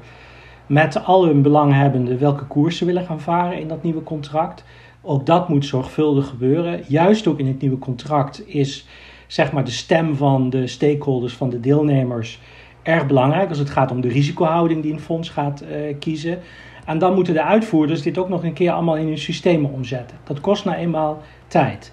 met 0.66 1.04
al 1.04 1.26
hun 1.26 1.42
belanghebbenden 1.42 2.18
welke 2.18 2.44
koers 2.44 2.76
ze 2.76 2.84
willen 2.84 3.04
gaan 3.04 3.20
varen 3.20 3.60
in 3.60 3.68
dat 3.68 3.82
nieuwe 3.82 4.02
contract. 4.02 4.64
Ook 5.00 5.26
dat 5.26 5.48
moet 5.48 5.66
zorgvuldig 5.66 6.28
gebeuren. 6.28 6.80
Juist 6.88 7.26
ook 7.26 7.38
in 7.38 7.46
het 7.46 7.60
nieuwe 7.60 7.78
contract 7.78 8.48
is 8.48 8.86
zeg 9.26 9.52
maar, 9.52 9.64
de 9.64 9.70
stem 9.70 10.16
van 10.16 10.50
de 10.50 10.66
stakeholders, 10.66 11.34
van 11.34 11.50
de 11.50 11.60
deelnemers, 11.60 12.40
erg 12.82 13.06
belangrijk 13.06 13.48
als 13.48 13.58
het 13.58 13.70
gaat 13.70 13.90
om 13.90 14.00
de 14.00 14.08
risicohouding 14.08 14.82
die 14.82 14.92
een 14.92 15.00
fonds 15.00 15.28
gaat 15.28 15.62
uh, 15.62 15.94
kiezen. 15.98 16.38
En 16.84 16.98
dan 16.98 17.14
moeten 17.14 17.34
de 17.34 17.42
uitvoerders 17.42 18.02
dit 18.02 18.18
ook 18.18 18.28
nog 18.28 18.44
een 18.44 18.52
keer 18.52 18.70
allemaal 18.70 18.96
in 18.96 19.06
hun 19.06 19.18
systemen 19.18 19.72
omzetten. 19.72 20.16
Dat 20.24 20.40
kost 20.40 20.64
nou 20.64 20.76
eenmaal 20.76 21.22
tijd. 21.46 21.92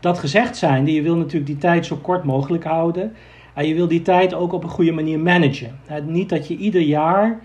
Dat 0.00 0.18
gezegd 0.18 0.56
zijnde, 0.56 0.92
je 0.92 1.02
wil 1.02 1.16
natuurlijk 1.16 1.46
die 1.46 1.58
tijd 1.58 1.86
zo 1.86 1.96
kort 1.96 2.24
mogelijk 2.24 2.64
houden. 2.64 3.12
En 3.54 3.66
je 3.66 3.74
wil 3.74 3.88
die 3.88 4.02
tijd 4.02 4.34
ook 4.34 4.52
op 4.52 4.64
een 4.64 4.70
goede 4.70 4.92
manier 4.92 5.20
managen. 5.20 5.78
Niet 6.06 6.28
dat 6.28 6.48
je 6.48 6.56
ieder 6.56 6.80
jaar 6.80 7.40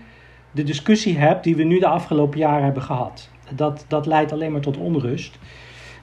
de 0.50 0.62
discussie 0.62 1.18
hebt 1.18 1.44
die 1.44 1.56
we 1.56 1.62
nu 1.62 1.78
de 1.78 1.86
afgelopen 1.86 2.38
jaren 2.38 2.64
hebben 2.64 2.82
gehad. 2.82 3.30
Dat, 3.54 3.84
dat 3.88 4.06
leidt 4.06 4.32
alleen 4.32 4.52
maar 4.52 4.60
tot 4.60 4.76
onrust. 4.76 5.38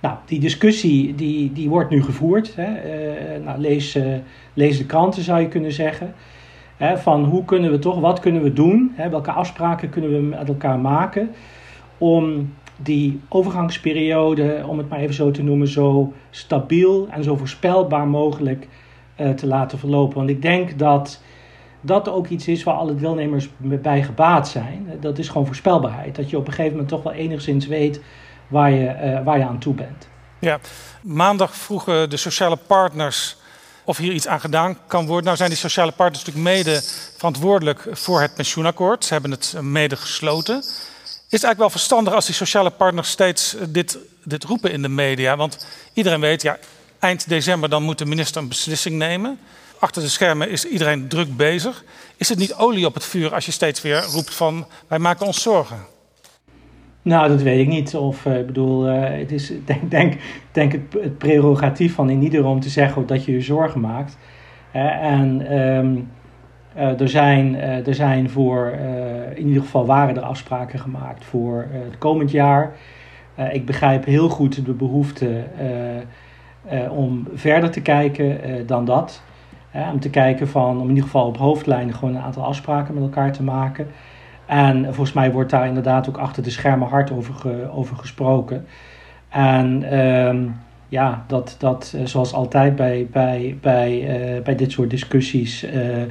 Nou, 0.02 0.18
die 0.26 0.40
discussie 0.40 1.16
die, 1.16 1.52
die 1.54 1.70
wordt 1.70 1.90
nu 1.90 2.04
gevoerd. 2.04 2.56
Hè. 2.56 2.72
Uh, 3.38 3.46
nou, 3.46 3.60
lees, 3.60 3.98
lees 4.54 4.78
de 4.78 4.86
kranten 4.86 5.24
zou 5.24 5.42
je 5.42 5.48
kunnen 5.48 5.72
zeggen. 5.72 6.14
Van 6.96 7.24
hoe 7.24 7.46
kunnen 7.46 7.72
we 7.72 7.80
toch, 7.80 8.00
wat 8.00 8.20
kunnen 8.20 8.42
we 8.44 8.54
doen? 8.54 8.92
Hè, 8.96 9.10
welke 9.10 9.32
afspraken 9.32 9.90
kunnen 9.90 10.12
we 10.12 10.18
met 10.18 10.48
elkaar 10.48 10.80
maken 10.80 11.30
om 11.98 12.54
die 12.78 13.22
overgangsperiode, 13.30 14.64
om 14.68 14.78
het 14.78 14.90
maar 14.90 15.00
even 15.00 15.16
zo 15.16 15.32
te 15.32 15.44
noemen, 15.44 15.68
zo 15.68 16.14
stabiel 16.30 17.08
en 17.12 17.24
zo 17.24 17.36
voorspelbaar 17.36 18.08
mogelijk 18.08 18.68
te 19.36 19.48
laten 19.48 19.80
verlopen. 19.80 20.18
Want 20.18 20.30
ik 20.30 20.42
denk 20.42 20.80
dat 20.80 21.22
dat 21.82 22.10
ook 22.10 22.28
iets 22.28 22.48
is 22.48 22.64
waar 22.64 22.76
alle 22.76 22.96
deelnemers 22.96 23.50
bij 23.58 24.04
gebaat 24.04 24.48
zijn. 24.48 24.88
Dat 25.00 25.18
is 25.18 25.28
gewoon 25.28 25.46
voorspelbaarheid. 25.46 26.16
Dat 26.16 26.30
je 26.30 26.38
op 26.38 26.48
een 26.48 26.54
gegeven 26.54 26.72
moment 26.72 26.90
toch 26.90 27.04
wel 27.04 27.14
enigszins 27.14 27.68
weet 27.68 28.02
waar 28.48 28.72
je, 28.72 29.22
waar 29.24 29.38
je 29.38 29.46
aan 29.46 29.60
toe 29.60 29.74
bent. 29.74 30.10
Ja, 30.40 30.60
maandag 31.02 31.56
vroegen 31.56 32.10
de 32.10 32.18
sociale 32.18 32.58
partners 32.68 33.38
of 33.86 33.98
hier 33.98 34.14
iets 34.14 34.28
aan 34.28 34.40
gedaan 34.40 34.78
kan 34.88 35.06
worden. 35.06 35.26
Nou 35.26 35.38
zijn 35.38 35.50
die 35.50 35.58
sociale 35.58 35.92
partners 35.92 36.26
natuurlijk 36.26 36.56
mede 36.56 36.82
verantwoordelijk 37.18 37.88
voor 37.92 38.22
het 38.22 38.36
pensioenakkoord. 38.36 39.06
Ze 39.06 39.14
hebben 39.14 39.32
het 39.32 39.56
mede 39.62 39.96
gesloten. 39.96 40.58
Is 40.58 41.42
het 41.42 41.44
eigenlijk 41.44 41.60
wel 41.60 41.70
verstandig 41.70 42.14
als 42.14 42.26
die 42.26 42.36
sociale 42.36 42.70
partners 42.70 43.10
steeds 43.10 43.56
dit, 43.70 43.98
dit 44.24 44.44
roepen 44.44 44.72
in 44.72 44.82
de 44.82 44.90
media? 44.90 45.36
Want 45.36 45.66
iedereen 45.94 46.20
weet, 46.20 46.42
ja, 46.42 46.58
eind 47.00 47.30
december 47.30 47.70
dan 47.70 47.84
moet 47.84 47.98
de 47.98 48.06
minister 48.06 48.42
een 48.42 48.48
beslissing 48.48 48.96
nemen. 48.96 49.40
Achter 49.80 50.02
de 50.02 50.10
schermen 50.10 50.50
is 50.50 50.66
iedereen 50.66 51.08
druk 51.08 51.38
bezig. 51.38 51.84
Is 52.18 52.30
het 52.30 52.38
niet 52.38 52.54
olie 52.54 52.86
op 52.86 52.94
het 52.94 53.06
vuur 53.06 53.34
als 53.34 53.46
je 53.46 53.52
steeds 53.52 53.82
weer 53.82 54.04
roept 54.04 54.34
van 54.34 54.68
wij 54.88 55.00
maken 55.00 55.26
ons 55.26 55.42
zorgen? 55.42 55.95
Nou, 57.06 57.28
dat 57.28 57.42
weet 57.42 57.60
ik 57.60 57.68
niet. 57.68 57.96
Of 57.96 58.26
uh, 58.26 58.40
ik 58.40 58.46
bedoel, 58.46 58.90
uh, 58.90 59.02
het 59.02 59.32
is 59.32 59.52
denk, 59.66 59.92
denk, 59.92 60.18
denk 60.52 60.72
het, 60.72 60.82
het, 61.02 61.18
prerogatief 61.18 61.94
van 61.94 62.10
in 62.10 62.22
ieder 62.22 62.46
om 62.46 62.60
te 62.60 62.70
zeggen 62.70 63.08
dat 63.08 63.26
je 63.26 63.32
je 63.32 63.42
zorgen 63.42 63.82
maakt. 63.82 64.18
Uh, 64.76 65.04
en 65.04 65.58
um, 65.60 66.10
er, 66.74 67.10
zijn, 67.10 67.56
er 67.60 67.94
zijn 67.94 68.30
voor, 68.30 68.74
in 69.36 69.48
ieder 69.48 69.62
geval 69.62 69.86
waren 69.86 70.16
er 70.16 70.22
afspraken 70.22 70.80
gemaakt 70.80 71.26
voor 71.26 71.66
het 71.70 71.98
komend 71.98 72.32
jaar. 72.32 72.76
ik 73.52 73.66
begrijp 73.66 74.06
heel 74.06 74.30
goed 74.30 74.66
de 74.66 74.74
behoefte 74.74 75.44
om 76.90 77.28
verder 77.34 77.70
te 77.72 77.82
kijken 77.82 78.40
dan 78.66 78.86
dat. 78.86 79.24
om 79.92 80.00
te 80.00 80.10
kijken 80.10 80.48
van, 80.48 80.76
om 80.76 80.82
in 80.82 80.90
ieder 80.90 81.04
geval 81.04 81.28
op 81.28 81.38
hoofdlijnen 81.38 81.96
gewoon 81.96 82.16
een 82.16 82.22
aantal 82.22 82.44
afspraken 82.44 82.94
met 82.94 83.04
elkaar 83.04 83.32
te 83.32 83.44
maken. 83.44 83.88
En 84.46 84.86
volgens 84.86 85.14
mij 85.14 85.32
wordt 85.32 85.50
daar 85.50 85.68
inderdaad 85.68 86.10
ook 86.10 86.18
achter 86.18 86.44
de 86.44 86.50
schermen 86.50 86.88
hard 86.88 87.12
over, 87.12 87.72
over 87.72 87.98
gesproken. 87.98 88.66
En 89.30 89.98
um, 90.00 90.56
ja, 90.90 91.24
dat, 91.28 91.56
dat 91.58 91.94
eh, 91.96 92.06
zoals 92.06 92.34
altijd 92.34 92.76
bij, 92.76 93.08
bij, 93.12 93.58
bij, 93.62 93.92
uh, 94.38 94.44
bij 94.44 94.56
dit 94.56 94.72
soort 94.72 94.90
discussies. 94.90 95.64
Uh, 95.64 96.04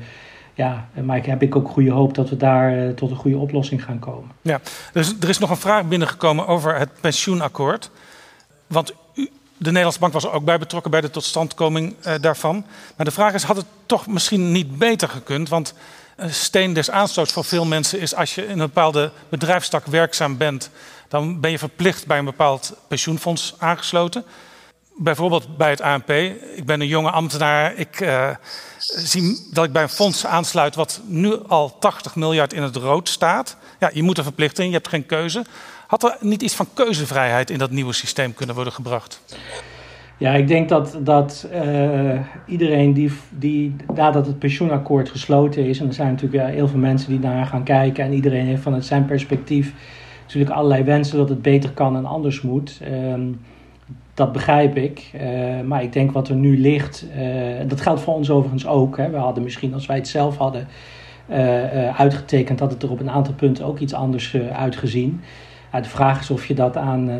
ja, 0.55 0.89
ik 1.15 1.27
heb 1.27 1.43
ik 1.43 1.57
ook 1.57 1.69
goede 1.69 1.91
hoop 1.91 2.15
dat 2.15 2.29
we 2.29 2.37
daar 2.37 2.95
tot 2.95 3.11
een 3.11 3.17
goede 3.17 3.37
oplossing 3.37 3.85
gaan 3.85 3.99
komen. 3.99 4.31
Ja, 4.43 4.61
dus 4.93 5.15
er 5.21 5.29
is 5.29 5.39
nog 5.39 5.51
een 5.51 5.57
vraag 5.57 5.85
binnengekomen 5.85 6.47
over 6.47 6.79
het 6.79 6.91
pensioenakkoord. 7.01 7.91
Want 8.67 8.95
u, 9.15 9.29
de 9.57 9.65
Nederlandse 9.65 10.01
Bank 10.01 10.13
was 10.13 10.25
er 10.25 10.33
ook 10.33 10.45
bij 10.45 10.59
betrokken 10.59 10.91
bij 10.91 11.01
de 11.01 11.11
totstandkoming 11.11 11.95
daarvan. 12.21 12.65
Maar 12.97 13.07
de 13.07 13.13
vraag 13.13 13.35
is, 13.35 13.43
had 13.43 13.57
het 13.57 13.67
toch 13.87 14.07
misschien 14.07 14.53
niet 14.53 14.79
beter 14.79 15.09
gekund? 15.09 15.49
Want 15.49 15.75
een 16.17 16.35
steen 16.35 16.73
des 16.73 16.91
aanstoots 16.91 17.33
voor 17.33 17.45
veel 17.45 17.65
mensen 17.65 18.01
is 18.01 18.15
als 18.15 18.35
je 18.35 18.47
in 18.47 18.51
een 18.51 18.67
bepaalde 18.67 19.11
bedrijfstak 19.29 19.87
werkzaam 19.87 20.37
bent, 20.37 20.71
dan 21.09 21.41
ben 21.41 21.51
je 21.51 21.59
verplicht 21.59 22.07
bij 22.07 22.19
een 22.19 22.25
bepaald 22.25 22.77
pensioenfonds 22.89 23.55
aangesloten. 23.59 24.25
Bijvoorbeeld 24.97 25.57
bij 25.57 25.71
het 25.71 25.81
ANP. 25.81 26.11
Ik 26.55 26.65
ben 26.65 26.81
een 26.81 26.87
jonge 26.87 27.11
ambtenaar. 27.11 27.75
Ik 27.75 28.01
uh, 28.01 28.31
zie 28.79 29.49
dat 29.53 29.65
ik 29.65 29.73
bij 29.73 29.83
een 29.83 29.89
fonds 29.89 30.27
aansluit 30.27 30.75
wat 30.75 31.01
nu 31.05 31.39
al 31.47 31.79
80 31.79 32.15
miljard 32.15 32.53
in 32.53 32.63
het 32.63 32.77
rood 32.77 33.09
staat. 33.09 33.57
Ja, 33.81 33.91
je 33.93 34.03
moet 34.03 34.19
er 34.19 34.25
verplicht 34.25 34.59
in, 34.59 34.67
je 34.67 34.73
hebt 34.73 34.89
geen 34.89 35.07
keuze. 35.07 35.45
Had 35.87 36.05
er 36.05 36.17
niet 36.21 36.43
iets 36.43 36.55
van 36.55 36.69
keuzevrijheid 36.75 37.51
in 37.51 37.59
dat 37.59 37.71
nieuwe 37.71 37.93
systeem 37.93 38.35
kunnen 38.35 38.55
worden 38.55 38.73
gebracht? 38.73 39.21
Ja, 40.19 40.33
ik 40.35 40.49
denk 40.49 40.69
dat, 40.69 40.99
dat 41.03 41.49
uh, 41.53 42.21
iedereen 42.47 42.93
die, 42.93 43.13
die 43.31 43.77
nadat 43.95 44.27
het 44.27 44.39
pensioenakkoord 44.39 45.09
gesloten 45.09 45.67
is, 45.67 45.81
en 45.81 45.87
er 45.87 45.95
zijn 45.95 46.11
natuurlijk 46.11 46.45
heel 46.45 46.69
veel 46.69 46.79
mensen 46.79 47.11
die 47.11 47.19
naar 47.19 47.47
gaan 47.47 47.63
kijken, 47.63 48.05
en 48.05 48.13
iedereen 48.13 48.47
heeft 48.47 48.63
vanuit 48.63 48.85
zijn 48.85 49.05
perspectief 49.05 49.75
natuurlijk 50.23 50.51
allerlei 50.51 50.83
wensen 50.83 51.17
dat 51.17 51.29
het 51.29 51.43
beter 51.43 51.71
kan 51.71 51.97
en 51.97 52.05
anders 52.05 52.43
moet. 52.43 52.81
Um, 52.93 53.41
dat 54.15 54.33
begrijp 54.33 54.77
ik. 54.77 55.11
Uh, 55.15 55.61
maar 55.61 55.83
ik 55.83 55.93
denk 55.93 56.13
wat 56.13 56.29
er 56.29 56.35
nu 56.35 56.61
ligt, 56.61 57.07
uh, 57.17 57.69
dat 57.69 57.81
geldt 57.81 58.01
voor 58.01 58.15
ons 58.15 58.31
overigens 58.31 58.67
ook. 58.67 58.97
Hè. 58.97 59.11
We 59.11 59.17
hadden 59.17 59.43
misschien, 59.43 59.75
als 59.75 59.87
wij 59.87 59.97
het 59.97 60.09
zelf 60.09 60.37
hadden 60.37 60.67
uitgetekend, 61.97 62.61
had 62.61 62.71
het 62.71 62.83
er 62.83 62.91
op 62.91 63.01
een 63.01 63.11
aantal 63.11 63.35
punten 63.35 63.65
ook 63.65 63.79
iets 63.79 63.95
anders 63.95 64.37
uitgezien. 64.53 65.21
de 65.73 65.85
vraag 65.85 66.21
is 66.21 66.31
of 66.31 66.47
je 66.47 66.55
dat 66.55 66.77
aan 66.77 67.11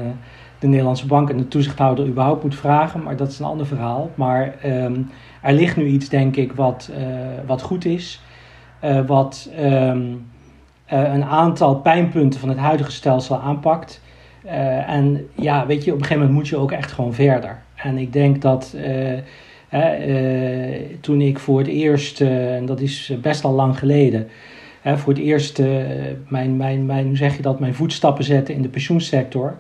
de 0.65 0.71
Nederlandse 0.71 1.07
bank 1.07 1.31
en 1.31 1.37
de 1.37 1.49
toezichthouder 1.49 2.07
überhaupt 2.07 2.43
moet 2.43 2.55
vragen, 2.55 3.03
maar 3.03 3.17
dat 3.17 3.29
is 3.29 3.39
een 3.39 3.45
ander 3.45 3.67
verhaal. 3.67 4.11
Maar 4.15 4.55
um, 4.65 5.11
er 5.43 5.53
ligt 5.53 5.77
nu 5.77 5.87
iets, 5.87 6.09
denk 6.09 6.37
ik, 6.37 6.53
wat, 6.53 6.91
uh, 6.99 7.07
wat 7.47 7.63
goed 7.63 7.85
is. 7.85 8.23
Uh, 8.85 9.07
wat 9.07 9.51
um, 9.61 10.27
uh, 10.93 11.13
een 11.15 11.25
aantal 11.25 11.77
pijnpunten 11.77 12.41
van 12.41 12.49
het 12.49 12.59
huidige 12.59 12.91
stelsel 12.91 13.41
aanpakt. 13.41 14.01
en 14.87 15.29
ja, 15.35 15.67
weet 15.67 15.85
je, 15.85 15.93
op 15.93 15.99
een 15.99 16.05
gegeven 16.05 16.23
moment 16.23 16.39
moet 16.39 16.49
je 16.49 16.57
ook 16.57 16.73
echt 16.73 16.93
gewoon 16.93 17.15
verder. 17.15 17.63
En 17.75 17.99
ik 17.99 18.13
denk 18.13 18.43
dat 18.43 18.77
toen 21.01 21.21
ik 21.21 21.39
voor 21.39 21.59
het 21.59 21.69
eerst, 21.69 22.21
en 22.21 22.67
dat 22.67 22.81
is 22.81 23.13
best 23.21 23.45
al 23.45 23.53
lang 23.53 23.79
geleden, 23.79 24.29
voor 24.85 25.13
het 25.13 25.23
eerst 25.23 25.63
mijn, 26.29 26.57
mijn, 26.57 26.87
mijn, 26.87 27.07
hoe 27.07 27.17
zeg 27.17 27.37
je 27.37 27.43
dat, 27.43 27.61
mijn 27.61 27.75
voetstappen 27.75 28.25
zette 28.25 28.53
in 28.53 28.63
de 28.63 28.69
pensioensector 28.69 29.59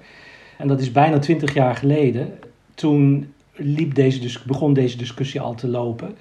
en 0.58 0.68
dat 0.68 0.80
is 0.80 0.92
bijna 0.92 1.18
twintig 1.18 1.54
jaar 1.54 1.76
geleden. 1.76 2.32
Toen 2.74 3.32
liep 3.52 3.94
deze, 3.94 4.38
begon 4.46 4.72
deze 4.72 4.96
discussie 4.96 5.40
al 5.40 5.54
te 5.54 5.68
lopen. 5.68 6.16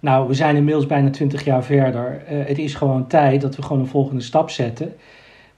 Nou, 0.00 0.28
we 0.28 0.34
zijn 0.34 0.56
inmiddels 0.56 0.86
bijna 0.86 1.10
twintig 1.10 1.44
jaar 1.44 1.64
verder. 1.64 2.22
Uh, 2.30 2.46
het 2.46 2.58
is 2.58 2.74
gewoon 2.74 3.06
tijd 3.06 3.40
dat 3.40 3.56
we 3.56 3.62
gewoon 3.62 3.80
een 3.82 3.88
volgende 3.88 4.22
stap 4.22 4.50
zetten. 4.50 4.94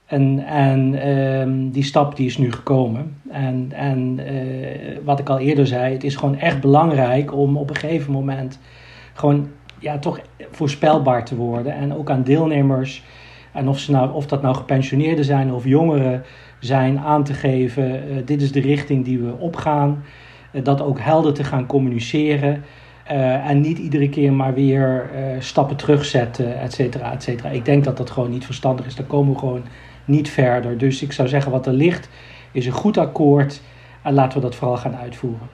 En, 0.05 0.45
en 0.45 1.09
um, 1.09 1.69
die 1.69 1.83
stap 1.83 2.15
die 2.15 2.25
is 2.25 2.37
nu 2.37 2.51
gekomen. 2.51 3.15
En, 3.29 3.71
en 3.75 4.19
uh, 4.19 4.97
wat 5.03 5.19
ik 5.19 5.29
al 5.29 5.39
eerder 5.39 5.67
zei, 5.67 5.93
het 5.93 6.03
is 6.03 6.15
gewoon 6.15 6.37
echt 6.37 6.61
belangrijk 6.61 7.33
om 7.33 7.57
op 7.57 7.69
een 7.69 7.75
gegeven 7.75 8.11
moment 8.11 8.59
gewoon 9.13 9.47
ja, 9.79 9.97
toch 9.97 10.19
voorspelbaar 10.51 11.25
te 11.25 11.35
worden. 11.35 11.73
En 11.73 11.93
ook 11.95 12.09
aan 12.09 12.23
deelnemers, 12.23 13.03
en 13.51 13.67
of, 13.67 13.79
ze 13.79 13.91
nou, 13.91 14.13
of 14.13 14.25
dat 14.27 14.41
nou 14.41 14.55
gepensioneerden 14.55 15.25
zijn 15.25 15.53
of 15.53 15.65
jongeren, 15.65 16.23
zijn 16.61 16.99
aan 16.99 17.23
te 17.23 17.33
geven, 17.33 18.11
uh, 18.11 18.21
dit 18.25 18.41
is 18.41 18.51
de 18.51 18.59
richting 18.59 19.05
die 19.05 19.19
we 19.19 19.33
opgaan. 19.37 20.03
Uh, 20.51 20.63
dat 20.63 20.81
ook 20.81 20.99
helder 20.99 21.33
te 21.33 21.43
gaan 21.43 21.65
communiceren. 21.65 22.63
Uh, 23.11 23.49
en 23.49 23.61
niet 23.61 23.77
iedere 23.77 24.09
keer 24.09 24.33
maar 24.33 24.53
weer 24.53 25.09
stappen 25.39 25.75
terugzetten, 25.75 26.59
et 26.59 26.73
cetera, 26.73 27.13
et 27.13 27.23
cetera. 27.23 27.49
Ik 27.49 27.65
denk 27.65 27.83
dat 27.83 27.97
dat 27.97 28.09
gewoon 28.09 28.29
niet 28.29 28.45
verstandig 28.45 28.85
is. 28.85 28.95
Dan 28.95 29.07
komen 29.07 29.33
we 29.33 29.39
gewoon 29.39 29.63
niet 30.05 30.29
verder. 30.29 30.77
Dus 30.77 31.01
ik 31.01 31.11
zou 31.11 31.27
zeggen, 31.27 31.51
wat 31.51 31.67
er 31.67 31.73
ligt, 31.73 32.09
is 32.51 32.65
een 32.65 32.71
goed 32.71 32.97
akkoord. 32.97 33.61
En 34.03 34.13
laten 34.13 34.37
we 34.37 34.43
dat 34.43 34.55
vooral 34.55 34.77
gaan 34.77 34.95
uitvoeren. 34.95 35.49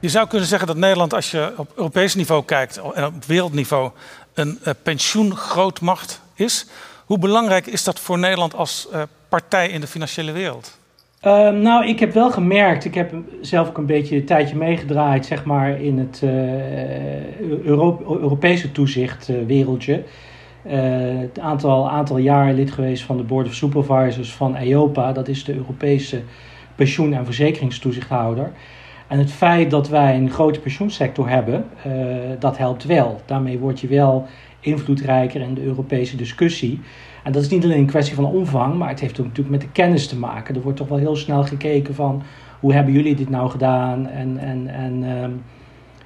Je 0.00 0.08
zou 0.08 0.28
kunnen 0.28 0.48
zeggen 0.48 0.66
dat 0.66 0.76
Nederland, 0.76 1.14
als 1.14 1.30
je 1.30 1.52
op 1.56 1.72
Europees 1.76 2.14
niveau 2.14 2.44
kijkt 2.44 2.80
en 2.94 3.04
op 3.04 3.24
wereldniveau, 3.24 3.90
een 4.34 4.58
pensioengrootmacht 4.82 6.22
is. 6.34 6.66
Hoe 7.04 7.18
belangrijk 7.18 7.66
is 7.66 7.84
dat 7.84 8.00
voor 8.00 8.18
Nederland 8.18 8.54
als 8.54 8.88
partij 9.28 9.68
in 9.68 9.80
de 9.80 9.86
financiële 9.86 10.32
wereld? 10.32 10.78
Uh, 11.26 11.50
nou, 11.50 11.86
ik 11.86 12.00
heb 12.00 12.12
wel 12.12 12.30
gemerkt, 12.30 12.84
ik 12.84 12.94
heb 12.94 13.12
zelf 13.40 13.68
ook 13.68 13.78
een 13.78 13.86
beetje 13.86 14.16
een 14.16 14.24
tijdje 14.24 14.56
meegedraaid, 14.56 15.26
zeg 15.26 15.44
maar, 15.44 15.80
in 15.80 15.98
het 15.98 16.22
Euro 17.62 18.04
Europese 18.20 18.72
toezichtwereldje. 18.72 20.02
Uh, 20.66 20.72
het 21.20 21.38
aantal, 21.38 21.90
aantal 21.90 22.18
jaar 22.18 22.52
lid 22.52 22.70
geweest 22.70 23.02
van 23.02 23.16
de 23.16 23.22
Board 23.22 23.46
of 23.46 23.54
Supervisors 23.54 24.32
van 24.32 24.56
EIOPA, 24.56 25.12
dat 25.12 25.28
is 25.28 25.44
de 25.44 25.54
Europese 25.54 26.22
pensioen- 26.74 27.14
en 27.14 27.24
verzekeringstoezichthouder. 27.24 28.52
En 29.14 29.20
het 29.20 29.32
feit 29.32 29.70
dat 29.70 29.88
wij 29.88 30.16
een 30.16 30.30
grote 30.30 30.60
pensioensector 30.60 31.28
hebben, 31.28 31.64
uh, 31.86 31.92
dat 32.38 32.58
helpt 32.58 32.84
wel. 32.84 33.20
Daarmee 33.26 33.58
word 33.58 33.80
je 33.80 33.86
wel 33.86 34.26
invloedrijker 34.60 35.40
in 35.40 35.54
de 35.54 35.62
Europese 35.62 36.16
discussie. 36.16 36.80
En 37.22 37.32
dat 37.32 37.42
is 37.42 37.48
niet 37.48 37.64
alleen 37.64 37.78
een 37.78 37.86
kwestie 37.86 38.14
van 38.14 38.24
omvang, 38.24 38.74
maar 38.74 38.88
het 38.88 39.00
heeft 39.00 39.20
ook 39.20 39.26
natuurlijk 39.26 39.50
met 39.50 39.60
de 39.60 39.72
kennis 39.72 40.06
te 40.06 40.18
maken. 40.18 40.54
Er 40.54 40.62
wordt 40.62 40.78
toch 40.78 40.88
wel 40.88 40.98
heel 40.98 41.16
snel 41.16 41.44
gekeken 41.44 41.94
van 41.94 42.22
hoe 42.60 42.72
hebben 42.72 42.92
jullie 42.92 43.14
dit 43.14 43.30
nou 43.30 43.50
gedaan? 43.50 44.08
En, 44.08 44.38
en, 44.38 44.68
en 44.68 45.02
um, 45.02 45.42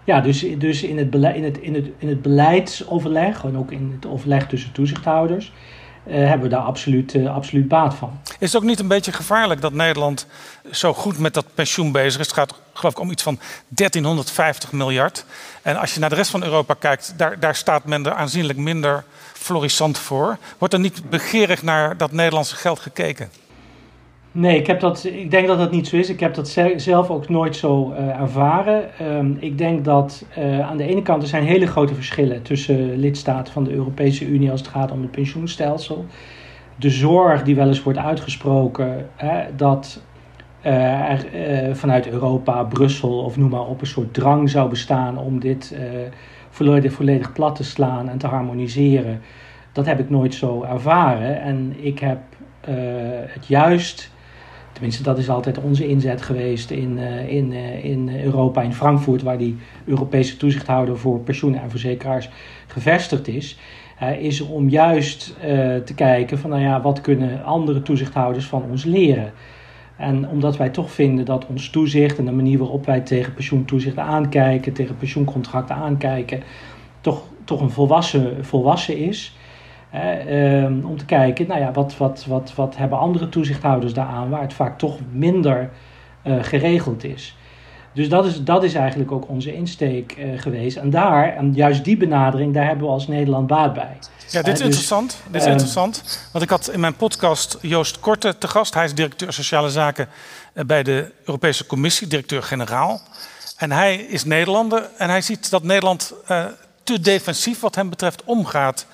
ja, 0.04 0.20
dus, 0.20 0.46
dus 0.58 0.82
in, 0.82 0.98
het 0.98 1.14
in, 1.14 1.44
het, 1.44 1.58
in, 1.58 1.74
het, 1.74 1.90
in 1.98 2.08
het 2.08 2.22
beleidsoverleg 2.22 3.44
en 3.44 3.56
ook 3.56 3.72
in 3.72 3.92
het 3.94 4.06
overleg 4.10 4.46
tussen 4.46 4.72
toezichthouders. 4.72 5.52
Uh, 6.08 6.14
hebben 6.14 6.48
we 6.48 6.48
daar 6.48 6.64
absoluut, 6.64 7.14
uh, 7.14 7.34
absoluut 7.34 7.68
baat 7.68 7.94
van. 7.94 8.20
Is 8.38 8.52
het 8.52 8.62
ook 8.62 8.68
niet 8.68 8.80
een 8.80 8.88
beetje 8.88 9.12
gevaarlijk 9.12 9.60
dat 9.60 9.72
Nederland 9.72 10.26
zo 10.70 10.94
goed 10.94 11.18
met 11.18 11.34
dat 11.34 11.54
pensioen 11.54 11.92
bezig 11.92 12.20
is? 12.20 12.26
Het 12.26 12.34
gaat 12.34 12.54
geloof 12.72 12.92
ik 12.92 13.00
om 13.00 13.10
iets 13.10 13.22
van 13.22 13.38
1350 13.68 14.72
miljard. 14.72 15.24
En 15.62 15.76
als 15.76 15.94
je 15.94 16.00
naar 16.00 16.08
de 16.08 16.14
rest 16.14 16.30
van 16.30 16.42
Europa 16.42 16.74
kijkt, 16.74 17.14
daar, 17.16 17.40
daar 17.40 17.54
staat 17.54 17.84
men 17.84 18.06
er 18.06 18.14
aanzienlijk 18.14 18.58
minder 18.58 19.04
florissant 19.32 19.98
voor. 19.98 20.38
Wordt 20.58 20.74
er 20.74 20.80
niet 20.80 21.10
begeerig 21.10 21.62
naar 21.62 21.96
dat 21.96 22.12
Nederlandse 22.12 22.56
geld 22.56 22.80
gekeken? 22.80 23.30
Nee, 24.32 24.58
ik, 24.58 24.66
heb 24.66 24.80
dat, 24.80 25.04
ik 25.04 25.30
denk 25.30 25.46
dat 25.46 25.58
dat 25.58 25.70
niet 25.70 25.88
zo 25.88 25.96
is. 25.96 26.10
Ik 26.10 26.20
heb 26.20 26.34
dat 26.34 26.48
zelf 26.76 27.10
ook 27.10 27.28
nooit 27.28 27.56
zo 27.56 27.92
uh, 27.92 28.20
ervaren. 28.20 28.90
Um, 29.02 29.36
ik 29.40 29.58
denk 29.58 29.84
dat 29.84 30.24
uh, 30.38 30.60
aan 30.60 30.76
de 30.76 30.84
ene 30.84 31.02
kant 31.02 31.22
er 31.22 31.28
zijn 31.28 31.44
hele 31.44 31.66
grote 31.66 31.94
verschillen 31.94 32.42
tussen 32.42 32.96
lidstaten 32.96 33.52
van 33.52 33.64
de 33.64 33.72
Europese 33.72 34.26
Unie 34.26 34.50
als 34.50 34.60
het 34.60 34.68
gaat 34.68 34.90
om 34.90 35.00
het 35.00 35.10
pensioenstelsel. 35.10 36.04
De 36.76 36.90
zorg 36.90 37.42
die 37.42 37.54
wel 37.54 37.66
eens 37.66 37.82
wordt 37.82 37.98
uitgesproken 37.98 39.08
hè, 39.16 39.44
dat 39.56 40.02
uh, 40.66 41.10
er 41.10 41.76
vanuit 41.76 42.08
Europa, 42.08 42.62
Brussel 42.62 43.18
of 43.18 43.36
noem 43.36 43.50
maar 43.50 43.66
op 43.66 43.80
een 43.80 43.86
soort 43.86 44.14
drang 44.14 44.50
zou 44.50 44.68
bestaan 44.68 45.18
om 45.18 45.40
dit 45.40 45.76
volledig, 46.50 46.92
volledig 46.92 47.32
plat 47.32 47.56
te 47.56 47.64
slaan 47.64 48.08
en 48.08 48.18
te 48.18 48.26
harmoniseren. 48.26 49.20
Dat 49.72 49.86
heb 49.86 50.00
ik 50.00 50.10
nooit 50.10 50.34
zo 50.34 50.62
ervaren. 50.62 51.40
En 51.40 51.74
ik 51.78 51.98
heb 51.98 52.18
het 53.26 53.46
juist 53.46 54.10
Tenminste, 54.78 55.02
dat 55.02 55.18
is 55.18 55.28
altijd 55.28 55.58
onze 55.58 55.88
inzet 55.88 56.22
geweest 56.22 56.70
in, 56.70 56.98
uh, 56.98 57.32
in, 57.32 57.52
uh, 57.52 57.84
in 57.84 58.20
Europa, 58.22 58.62
in 58.62 58.74
Frankfurt, 58.74 59.22
waar 59.22 59.38
die 59.38 59.56
Europese 59.84 60.36
toezichthouder 60.36 60.98
voor 60.98 61.18
pensioenen 61.20 61.62
en 61.62 61.70
verzekeraars 61.70 62.28
gevestigd 62.66 63.28
is. 63.28 63.58
Uh, 64.02 64.22
is 64.22 64.40
om 64.40 64.68
juist 64.68 65.36
te 65.84 65.94
kijken 65.94 66.38
van, 66.38 66.50
nou 66.50 66.62
ja, 66.62 66.80
wat 66.80 67.00
kunnen 67.00 67.44
andere 67.44 67.82
toezichthouders 67.82 68.46
van 68.46 68.62
ons 68.70 68.84
leren? 68.84 69.32
En 69.96 70.28
omdat 70.28 70.56
wij 70.56 70.68
toch 70.68 70.90
vinden 70.90 71.24
dat 71.24 71.46
ons 71.46 71.70
toezicht 71.70 72.18
en 72.18 72.24
de 72.24 72.32
manier 72.32 72.58
waarop 72.58 72.86
wij 72.86 73.00
tegen 73.00 73.34
pensioentoezicht 73.34 73.98
aankijken, 73.98 74.72
tegen 74.72 74.96
pensioencontracten 74.96 75.76
aankijken, 75.76 76.42
toch, 77.00 77.22
toch 77.44 77.60
een 77.60 77.70
volwassen, 77.70 78.44
volwassen 78.44 78.96
is. 78.96 79.36
Ehm, 79.90 80.84
om 80.84 80.96
te 80.96 81.04
kijken, 81.04 81.46
nou 81.46 81.60
ja, 81.60 81.72
wat, 81.72 81.96
wat, 81.96 82.24
wat, 82.26 82.54
wat 82.54 82.76
hebben 82.76 82.98
andere 82.98 83.28
toezichthouders 83.28 83.92
daaraan, 83.92 84.30
waar 84.30 84.40
het 84.40 84.52
vaak 84.52 84.78
toch 84.78 84.98
minder 85.12 85.70
uh, 86.24 86.42
geregeld 86.42 87.04
is. 87.04 87.36
Dus 87.94 88.08
dat 88.08 88.26
is, 88.26 88.44
dat 88.44 88.64
is 88.64 88.74
eigenlijk 88.74 89.12
ook 89.12 89.28
onze 89.28 89.54
insteek 89.54 90.16
uh, 90.18 90.40
geweest. 90.40 90.76
En 90.76 90.90
daar, 90.90 91.36
en 91.36 91.54
juist 91.54 91.84
die 91.84 91.96
benadering, 91.96 92.54
daar 92.54 92.66
hebben 92.66 92.86
we 92.86 92.92
als 92.92 93.08
Nederland 93.08 93.46
baat 93.46 93.72
bij. 93.72 93.96
Ja, 94.30 94.42
dit 94.42 94.54
is 94.54 94.60
uh, 94.60 94.66
interessant. 94.66 95.18
dit 95.26 95.40
is 95.40 95.46
uh, 95.46 95.52
interessant. 95.52 96.28
Want 96.32 96.44
ik 96.44 96.50
had 96.50 96.70
in 96.70 96.80
mijn 96.80 96.96
podcast 96.96 97.58
Joost 97.60 98.00
Korte 98.00 98.38
te 98.38 98.48
gast. 98.48 98.74
Hij 98.74 98.84
is 98.84 98.94
directeur 98.94 99.32
sociale 99.32 99.70
zaken 99.70 100.08
bij 100.52 100.82
de 100.82 101.12
Europese 101.24 101.66
Commissie, 101.66 102.06
directeur-generaal. 102.06 103.00
En 103.56 103.72
hij 103.72 103.96
is 103.96 104.24
Nederlander 104.24 104.90
en 104.96 105.08
hij 105.08 105.20
ziet 105.20 105.50
dat 105.50 105.62
Nederland 105.62 106.14
te 106.82 107.00
defensief 107.00 107.60
wat 107.60 107.74
hem 107.74 107.90
betreft 107.90 108.24
omgaat 108.24 108.86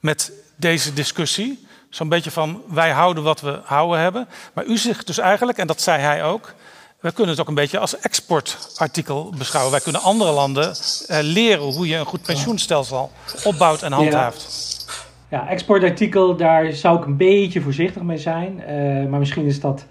met 0.00 0.32
deze 0.62 0.92
discussie. 0.92 1.66
Zo'n 1.88 2.08
beetje 2.08 2.30
van 2.30 2.62
wij 2.68 2.90
houden 2.90 3.22
wat 3.22 3.40
we 3.40 3.60
houden 3.64 4.00
hebben. 4.00 4.28
Maar 4.52 4.64
u 4.64 4.76
zegt 4.76 5.06
dus 5.06 5.18
eigenlijk, 5.18 5.58
en 5.58 5.66
dat 5.66 5.80
zei 5.80 6.00
hij 6.00 6.24
ook, 6.24 6.54
we 7.00 7.12
kunnen 7.12 7.32
het 7.32 7.40
ook 7.40 7.48
een 7.48 7.54
beetje 7.54 7.78
als 7.78 7.98
exportartikel 7.98 9.32
beschouwen. 9.38 9.72
Wij 9.72 9.80
kunnen 9.80 10.00
andere 10.00 10.32
landen 10.32 10.74
eh, 11.06 11.18
leren 11.22 11.64
hoe 11.64 11.88
je 11.88 11.96
een 11.96 12.06
goed 12.06 12.22
pensioenstelsel 12.22 13.10
opbouwt 13.44 13.82
en 13.82 13.92
handhaaft. 13.92 14.84
Ja. 15.30 15.38
ja, 15.38 15.48
exportartikel, 15.48 16.36
daar 16.36 16.72
zou 16.72 16.98
ik 16.98 17.04
een 17.04 17.16
beetje 17.16 17.60
voorzichtig 17.60 18.02
mee 18.02 18.18
zijn. 18.18 18.62
Uh, 18.68 19.10
maar 19.10 19.18
misschien 19.18 19.46
is 19.46 19.60
dat 19.60 19.86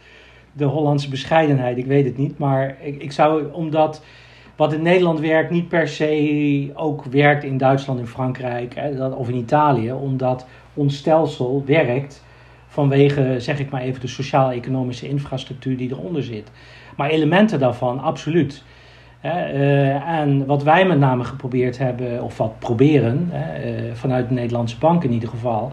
de 0.52 0.66
Hollandse 0.66 1.10
bescheidenheid, 1.10 1.78
ik 1.78 1.86
weet 1.86 2.06
het 2.06 2.18
niet. 2.18 2.38
Maar 2.38 2.76
ik, 2.82 3.02
ik 3.02 3.12
zou, 3.12 3.52
omdat 3.52 4.02
wat 4.56 4.74
in 4.74 4.82
Nederland 4.82 5.20
werkt, 5.20 5.52
niet 5.52 5.68
per 5.68 5.88
se 5.88 6.72
ook 6.74 7.04
werkt 7.04 7.44
in 7.44 7.58
Duitsland, 7.58 8.00
in 8.00 8.08
Frankrijk 8.08 8.82
of 9.16 9.30
in 9.30 9.36
Italië, 9.36 9.92
omdat 9.92 10.46
ons 10.74 10.98
stelsel 10.98 11.64
werkt 11.66 12.24
vanwege, 12.68 13.36
zeg 13.38 13.60
ik 13.60 13.70
maar 13.70 13.82
even, 13.82 14.02
de 14.02 14.08
sociaal-economische 14.08 15.08
infrastructuur 15.08 15.78
die 15.78 15.90
eronder 15.92 16.24
zit. 16.24 16.52
Maar 16.98 17.10
elementen 17.10 17.60
daarvan, 17.60 18.00
absoluut. 18.00 18.64
Uh, 19.26 20.20
en 20.20 20.46
wat 20.46 20.64
wij 20.64 20.86
met 20.86 21.00
name 21.00 21.24
geprobeerd 21.24 21.78
hebben, 21.78 22.24
of 22.24 22.38
wat 22.38 22.60
proberen, 22.60 23.32
uh, 23.34 23.40
vanuit 23.94 24.28
de 24.28 24.34
Nederlandse 24.34 24.78
bank 24.78 25.04
in 25.04 25.12
ieder 25.12 25.30
geval, 25.30 25.72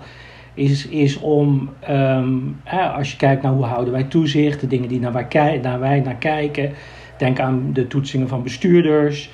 is, 0.54 0.86
is 0.88 1.18
om, 1.18 1.70
um, 1.90 2.60
als 2.96 3.10
je 3.10 3.16
kijkt 3.16 3.42
naar 3.42 3.52
hoe 3.52 3.64
houden 3.64 3.92
wij 3.92 4.02
toezicht, 4.02 4.60
de 4.60 4.66
dingen 4.66 4.88
die 4.88 5.00
naar 5.00 5.80
wij 5.80 6.00
naar 6.00 6.14
kijken, 6.18 6.72
denk 7.18 7.40
aan 7.40 7.70
de 7.72 7.87
toetsingen 7.87 8.28
van 8.28 8.42
bestuurders, 8.42 9.31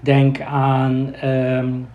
denk 0.00 0.40
aan 0.40 1.14
um, 1.24 1.86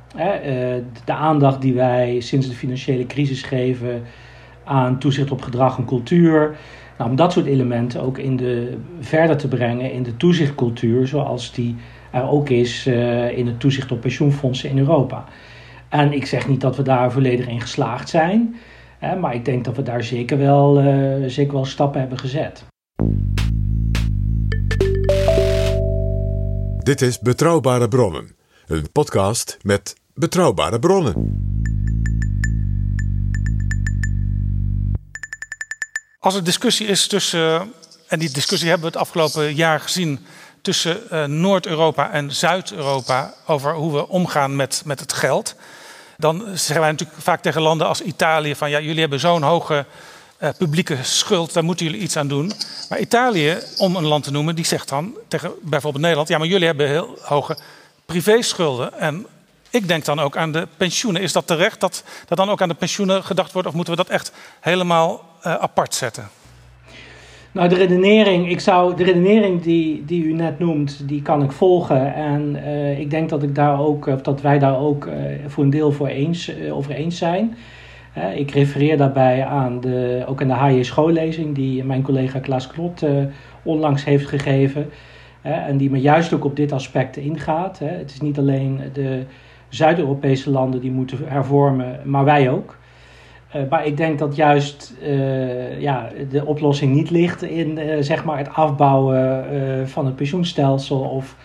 de 1.05 1.13
aandacht 1.13 1.61
die 1.61 1.73
wij 1.73 2.19
sinds 2.19 2.47
de 2.47 2.53
financiële 2.53 3.05
crisis 3.05 3.41
geven 3.41 4.01
aan 4.63 4.99
toezicht 4.99 5.31
op 5.31 5.41
gedrag 5.41 5.77
en 5.77 5.85
cultuur. 5.85 6.55
Nou, 6.97 7.09
om 7.09 7.15
dat 7.15 7.31
soort 7.31 7.45
elementen 7.45 8.01
ook 8.01 8.17
in 8.17 8.37
de, 8.37 8.77
verder 8.99 9.37
te 9.37 9.47
brengen 9.47 9.91
in 9.91 10.03
de 10.03 10.17
toezichtcultuur, 10.17 11.07
zoals 11.07 11.53
die 11.53 11.75
er 12.11 12.29
ook 12.29 12.49
is 12.49 12.87
uh, 12.87 13.37
in 13.37 13.47
het 13.47 13.59
toezicht 13.59 13.91
op 13.91 14.01
pensioenfondsen 14.01 14.69
in 14.69 14.77
Europa. 14.77 15.25
En 15.89 16.13
ik 16.13 16.25
zeg 16.25 16.47
niet 16.47 16.61
dat 16.61 16.75
we 16.75 16.83
daar 16.83 17.11
volledig 17.11 17.47
in 17.47 17.61
geslaagd 17.61 18.09
zijn, 18.09 18.55
hè, 18.99 19.15
maar 19.15 19.35
ik 19.35 19.45
denk 19.45 19.65
dat 19.65 19.75
we 19.75 19.83
daar 19.83 20.03
zeker 20.03 20.37
wel, 20.37 20.83
uh, 20.83 21.27
zeker 21.27 21.53
wel 21.53 21.65
stappen 21.65 21.99
hebben 21.99 22.19
gezet. 22.19 22.70
Dit 26.83 27.01
is 27.01 27.19
Betrouwbare 27.19 27.87
Bronnen, 27.87 28.35
een 28.67 28.91
podcast 28.91 29.57
met 29.61 29.95
betrouwbare 30.13 30.79
bronnen. 30.79 31.13
Als 36.19 36.35
er 36.35 36.43
discussie 36.43 36.87
is 36.87 37.07
tussen, 37.07 37.73
en 38.07 38.19
die 38.19 38.31
discussie 38.31 38.69
hebben 38.69 38.91
we 38.91 38.97
het 38.97 39.07
afgelopen 39.07 39.55
jaar 39.55 39.79
gezien, 39.79 40.25
tussen 40.61 40.99
uh, 41.11 41.25
Noord-Europa 41.25 42.11
en 42.11 42.31
Zuid-Europa 42.31 43.33
over 43.47 43.73
hoe 43.73 43.93
we 43.93 44.07
omgaan 44.07 44.55
met, 44.55 44.81
met 44.85 44.99
het 44.99 45.13
geld. 45.13 45.55
Dan 46.17 46.43
zeggen 46.53 46.79
wij 46.79 46.91
natuurlijk 46.91 47.21
vaak 47.21 47.41
tegen 47.41 47.61
landen 47.61 47.87
als 47.87 48.01
Italië 48.01 48.55
van 48.55 48.69
ja, 48.69 48.79
jullie 48.79 48.99
hebben 48.99 49.19
zo'n 49.19 49.43
hoge 49.43 49.85
uh, 50.43 50.49
publieke 50.57 50.97
schuld, 51.01 51.53
daar 51.53 51.63
moeten 51.63 51.85
jullie 51.85 52.01
iets 52.01 52.17
aan 52.17 52.27
doen. 52.27 52.51
Maar 52.89 52.99
Italië, 52.99 53.57
om 53.77 53.95
een 53.95 54.05
land 54.05 54.23
te 54.23 54.31
noemen, 54.31 54.55
die 54.55 54.65
zegt 54.65 54.89
dan 54.89 55.15
tegen 55.27 55.51
bijvoorbeeld 55.61 56.01
Nederland: 56.01 56.29
ja, 56.29 56.37
maar 56.37 56.47
jullie 56.47 56.65
hebben 56.65 56.87
heel 56.87 57.17
hoge 57.21 57.57
privéschulden. 58.05 58.99
En 58.99 59.25
ik 59.69 59.87
denk 59.87 60.05
dan 60.05 60.19
ook 60.19 60.37
aan 60.37 60.51
de 60.51 60.67
pensioenen. 60.77 61.21
Is 61.21 61.31
dat 61.31 61.47
terecht 61.47 61.79
dat, 61.79 62.03
dat 62.27 62.37
dan 62.37 62.49
ook 62.49 62.61
aan 62.61 62.69
de 62.69 62.75
pensioenen 62.75 63.23
gedacht 63.23 63.51
wordt, 63.51 63.67
of 63.67 63.73
moeten 63.73 63.93
we 63.93 64.03
dat 64.03 64.09
echt 64.09 64.31
helemaal 64.59 65.23
uh, 65.45 65.55
apart 65.55 65.95
zetten? 65.95 66.29
Nou, 67.51 67.69
de 67.69 67.75
redenering, 67.75 68.49
ik 68.49 68.59
zou, 68.59 68.95
de 68.95 69.03
redenering 69.03 69.61
die, 69.61 70.05
die 70.05 70.23
u 70.23 70.33
net 70.33 70.59
noemt, 70.59 71.07
die 71.07 71.21
kan 71.21 71.43
ik 71.43 71.51
volgen. 71.51 72.13
En 72.13 72.55
uh, 72.55 72.99
ik 72.99 73.09
denk 73.09 73.29
dat, 73.29 73.43
ik 73.43 73.55
daar 73.55 73.79
ook, 73.79 74.23
dat 74.23 74.41
wij 74.41 74.59
daar 74.59 74.79
ook 74.79 75.07
voor 75.47 75.63
een 75.63 75.69
deel 75.69 75.91
voor 75.91 76.07
eens, 76.07 76.51
over 76.71 76.91
eens 76.91 77.17
zijn. 77.17 77.57
Ik 78.35 78.51
refereer 78.51 78.97
daarbij 78.97 79.45
aan 79.45 79.79
de, 79.79 80.23
ook 80.27 80.41
aan 80.41 80.47
de 80.47 80.53
HJ 80.53 80.83
schoollezing 80.83 81.55
die 81.55 81.83
mijn 81.83 82.01
collega 82.01 82.39
Klaas 82.39 82.67
Klot 82.67 83.05
onlangs 83.63 84.03
heeft 84.03 84.27
gegeven. 84.27 84.89
en 85.41 85.77
die 85.77 85.89
me 85.89 85.99
juist 85.99 86.33
ook 86.33 86.45
op 86.45 86.55
dit 86.55 86.71
aspect 86.71 87.17
ingaat. 87.17 87.79
Het 87.79 88.11
is 88.11 88.21
niet 88.21 88.37
alleen 88.37 88.79
de 88.93 89.23
Zuid-Europese 89.69 90.49
landen 90.49 90.81
die 90.81 90.91
moeten 90.91 91.17
hervormen, 91.25 91.99
maar 92.03 92.25
wij 92.25 92.49
ook. 92.49 92.77
Uh, 93.55 93.61
maar 93.69 93.85
ik 93.85 93.97
denk 93.97 94.19
dat 94.19 94.35
juist 94.35 94.93
uh, 95.03 95.81
ja, 95.81 96.09
de 96.29 96.45
oplossing 96.45 96.93
niet 96.93 97.09
ligt 97.09 97.41
in 97.41 97.79
zeg 98.03 98.23
maar 98.23 98.37
het 98.37 98.53
afbouwen 98.53 99.87
van 99.87 100.05
het 100.05 100.15
pensioenstelsel 100.15 100.99
of, 100.99 101.35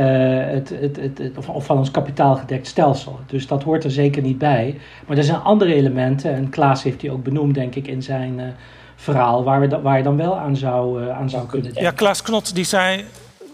het, 0.00 0.68
het, 0.68 0.96
het, 0.96 1.30
of, 1.36 1.48
of, 1.48 1.64
van 1.64 1.78
ons 1.78 1.90
kapitaalgedekt 1.90 2.66
stelsel. 2.66 3.20
Dus 3.26 3.46
dat 3.46 3.62
hoort 3.62 3.84
er 3.84 3.90
zeker 3.90 4.22
niet 4.22 4.38
bij. 4.38 4.80
Maar 5.06 5.16
er 5.16 5.24
zijn 5.24 5.40
andere 5.40 5.74
elementen, 5.74 6.34
en 6.34 6.48
Klaas 6.48 6.82
heeft 6.82 7.00
die 7.00 7.10
ook 7.10 7.22
benoemd, 7.22 7.54
denk 7.54 7.74
ik, 7.74 7.86
in 7.86 8.02
zijn 8.02 8.54
verhaal, 8.96 9.44
waar, 9.44 9.60
we 9.60 9.80
waar 9.80 9.96
je 9.96 10.02
dan 10.02 10.16
wel 10.16 10.38
aan 10.38 10.56
zou, 10.56 11.10
aan 11.10 11.30
zou 11.30 11.46
kunnen 11.46 11.66
denken. 11.66 11.82
Ja, 11.82 11.90
Klaas 11.90 12.22
Knot 12.22 12.54
die 12.54 12.64
zei: 12.64 13.04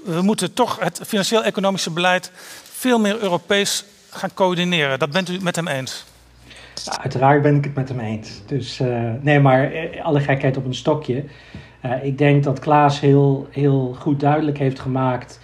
we 0.05 0.23
moeten 0.23 0.53
toch 0.53 0.81
het 0.81 1.01
financieel-economische 1.07 1.91
beleid 1.91 2.31
veel 2.63 2.99
meer 2.99 3.23
Europees 3.23 3.85
gaan 4.11 4.35
coördineren. 4.35 4.99
Dat 4.99 5.11
bent 5.11 5.29
u 5.29 5.39
met 5.41 5.57
hem 5.57 5.69
eens? 5.69 6.05
Ja, 6.85 7.03
uiteraard 7.03 7.43
ben 7.43 7.57
ik 7.57 7.65
het 7.65 7.75
met 7.75 7.89
hem 7.89 8.01
eens. 8.01 8.43
Dus 8.47 8.81
uh, 8.81 9.11
nee, 9.21 9.41
maar 9.41 9.73
eh, 9.73 10.05
alle 10.05 10.21
gekheid 10.21 10.57
op 10.57 10.65
een 10.65 10.75
stokje. 10.75 11.25
Uh, 11.85 12.05
ik 12.05 12.19
denk 12.19 12.45
dat 12.45 12.59
Klaas 12.59 13.01
heel, 13.01 13.49
heel 13.51 13.97
goed 13.99 14.21
duidelijk 14.21 14.59
heeft 14.59 14.81
gemaakt 14.81 15.41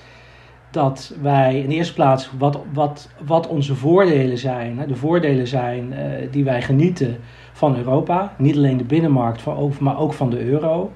dat 0.73 1.15
wij 1.21 1.61
in 1.61 1.69
de 1.69 1.75
eerste 1.75 1.95
plaats 1.95 2.31
wat, 2.39 2.61
wat, 2.73 3.09
wat 3.25 3.47
onze 3.47 3.75
voordelen 3.75 4.39
zijn. 4.39 4.79
Hè, 4.79 4.87
de 4.87 4.97
voordelen 4.97 5.47
zijn 5.47 5.93
uh, 5.93 5.99
die 6.31 6.45
wij 6.45 6.63
genieten 6.63 7.17
van 7.53 7.77
Europa. 7.77 8.35
Niet 8.39 8.57
alleen 8.57 8.77
de 8.77 8.85
binnenmarkt, 8.85 9.45
maar 9.81 9.99
ook 9.99 10.13
van 10.13 10.31
de 10.31 10.45
euro. 10.45 10.93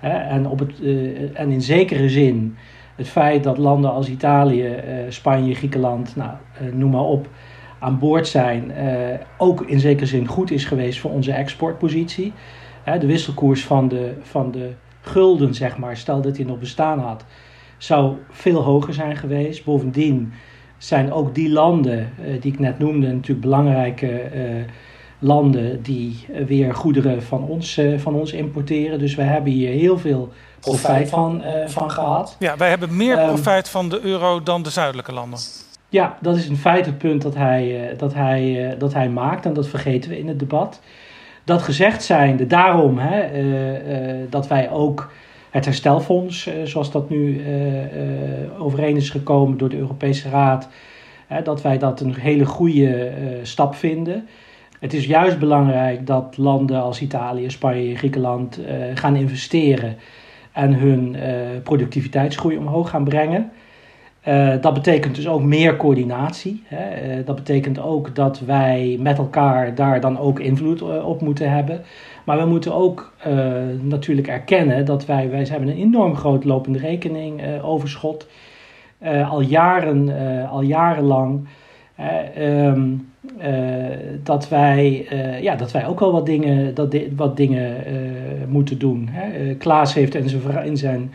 en, 0.00 0.46
op 0.46 0.58
het, 0.58 0.80
en 1.32 1.50
in 1.50 1.62
zekere 1.62 2.08
zin 2.08 2.56
het 2.96 3.08
feit 3.08 3.42
dat 3.42 3.58
landen 3.58 3.92
als 3.92 4.08
Italië, 4.08 4.66
uh, 4.66 4.76
Spanje, 5.08 5.54
Griekenland, 5.54 6.16
nou, 6.16 6.30
noem 6.72 6.90
maar 6.90 7.00
op, 7.00 7.28
aan 7.78 7.98
boord 7.98 8.28
zijn, 8.28 8.72
ook 9.38 9.62
in 9.62 9.80
zekere 9.80 10.06
zin 10.06 10.26
goed 10.26 10.50
is 10.50 10.64
geweest 10.64 11.00
voor 11.00 11.10
onze 11.10 11.32
exportpositie. 11.32 12.32
de 12.84 13.06
wisselkoers 13.06 13.64
van 13.64 13.88
de, 13.88 14.14
van 14.22 14.50
de 14.50 14.70
gulden, 15.00 15.54
zeg 15.54 15.78
maar, 15.78 15.96
stel 15.96 16.20
dat 16.20 16.36
hij 16.36 16.46
nog 16.46 16.58
bestaan 16.58 16.98
had, 16.98 17.24
zou 17.82 18.16
veel 18.30 18.62
hoger 18.62 18.94
zijn 18.94 19.16
geweest. 19.16 19.64
Bovendien 19.64 20.32
zijn 20.78 21.12
ook 21.12 21.34
die 21.34 21.50
landen 21.50 21.98
uh, 21.98 22.40
die 22.40 22.52
ik 22.52 22.58
net 22.58 22.78
noemde 22.78 23.06
natuurlijk 23.06 23.40
belangrijke 23.40 24.22
uh, 24.34 24.64
landen 25.18 25.82
die 25.82 26.26
weer 26.46 26.74
goederen 26.74 27.22
van 27.22 27.42
ons, 27.42 27.78
uh, 27.78 27.98
van 27.98 28.14
ons 28.14 28.32
importeren. 28.32 28.98
Dus 28.98 29.14
we 29.14 29.22
hebben 29.22 29.52
hier 29.52 29.70
heel 29.70 29.98
veel 29.98 30.32
profijt 30.60 31.08
van, 31.08 31.42
van 31.66 31.90
gehad. 31.90 32.36
Ja, 32.38 32.56
wij 32.56 32.68
hebben 32.68 32.96
meer 32.96 33.16
profijt 33.16 33.68
van 33.68 33.88
de 33.88 34.00
euro 34.00 34.42
dan 34.42 34.62
de 34.62 34.70
zuidelijke 34.70 35.12
landen. 35.12 35.38
Ja, 35.88 36.16
dat 36.20 36.36
is 36.36 36.48
in 36.48 36.56
feite 36.56 36.88
het 36.88 36.98
punt 36.98 37.22
dat 37.22 37.34
hij, 37.34 37.94
dat, 37.96 38.14
hij, 38.14 38.74
dat 38.78 38.94
hij 38.94 39.08
maakt 39.08 39.46
en 39.46 39.52
dat 39.52 39.68
vergeten 39.68 40.10
we 40.10 40.18
in 40.18 40.28
het 40.28 40.38
debat. 40.38 40.80
Dat 41.44 41.62
gezegd 41.62 42.04
zijnde, 42.04 42.46
daarom 42.46 42.98
hè, 42.98 43.28
dat 44.28 44.48
wij 44.48 44.70
ook 44.70 45.10
het 45.52 45.64
herstelfonds, 45.64 46.46
eh, 46.46 46.54
zoals 46.64 46.90
dat 46.90 47.08
nu 47.08 47.38
eh, 47.38 47.82
eh, 47.82 48.62
overeen 48.62 48.96
is 48.96 49.10
gekomen 49.10 49.58
door 49.58 49.68
de 49.68 49.76
Europese 49.76 50.28
Raad, 50.28 50.68
dat 51.44 51.62
wij 51.62 51.78
dat 51.78 52.00
een 52.00 52.14
hele 52.14 52.44
goede 52.44 53.12
stap 53.42 53.74
vinden. 53.74 54.28
Het 54.80 54.92
is 54.92 55.06
juist 55.06 55.38
belangrijk 55.38 56.06
dat 56.06 56.36
landen 56.36 56.82
als 56.82 57.00
Italië, 57.00 57.50
Spanje, 57.50 57.96
Griekenland 57.96 58.60
gaan 58.94 59.16
investeren 59.16 59.96
en 60.52 60.74
hun 60.74 61.16
productiviteitsgroei 61.62 62.56
omhoog 62.56 62.90
gaan 62.90 63.04
brengen. 63.04 63.50
dat 64.60 64.74
betekent 64.74 65.14
dus 65.14 65.28
ook 65.28 65.42
meer 65.42 65.76
coördinatie. 65.76 66.62
Hè. 66.66 67.24
dat 67.24 67.36
betekent 67.36 67.78
ook 67.78 68.14
dat 68.14 68.40
wij 68.40 68.96
met 69.00 69.18
elkaar 69.18 69.74
daar 69.74 70.00
dan 70.00 70.18
ook 70.18 70.40
invloed 70.40 70.82
op 71.02 71.20
moeten 71.20 71.50
hebben. 71.50 71.80
Maar 72.24 72.38
we 72.38 72.46
moeten 72.46 72.74
ook 72.74 73.12
uh, 73.26 73.52
natuurlijk 73.80 74.28
erkennen 74.28 74.84
dat 74.84 75.06
wij, 75.06 75.30
wij 75.30 75.46
hebben 75.50 75.68
een 75.68 75.76
enorm 75.76 76.16
groot 76.16 76.44
lopende 76.44 76.78
rekening 76.78 77.42
uh, 77.42 77.68
overschot. 77.68 78.26
Uh, 79.02 79.30
al, 79.30 79.40
jaren, 79.40 80.08
al 80.48 80.62
jarenlang. 80.62 81.46
Um, 82.38 83.10
dat, 84.22 84.48
wij, 84.48 85.06
ja, 85.40 85.56
dat 85.56 85.72
wij 85.72 85.86
ook 85.86 86.00
wel 86.00 86.12
wat 86.12 86.26
dingen, 86.26 86.74
dat 86.74 86.96
wat 87.16 87.36
dingen 87.36 87.76
moeten 88.48 88.78
doen. 88.78 89.08
Hè. 89.10 89.54
Klaas 89.54 89.94
heeft 89.94 90.14
in 90.14 90.28
zijn, 90.28 90.64
in 90.64 90.76
zijn 90.76 91.12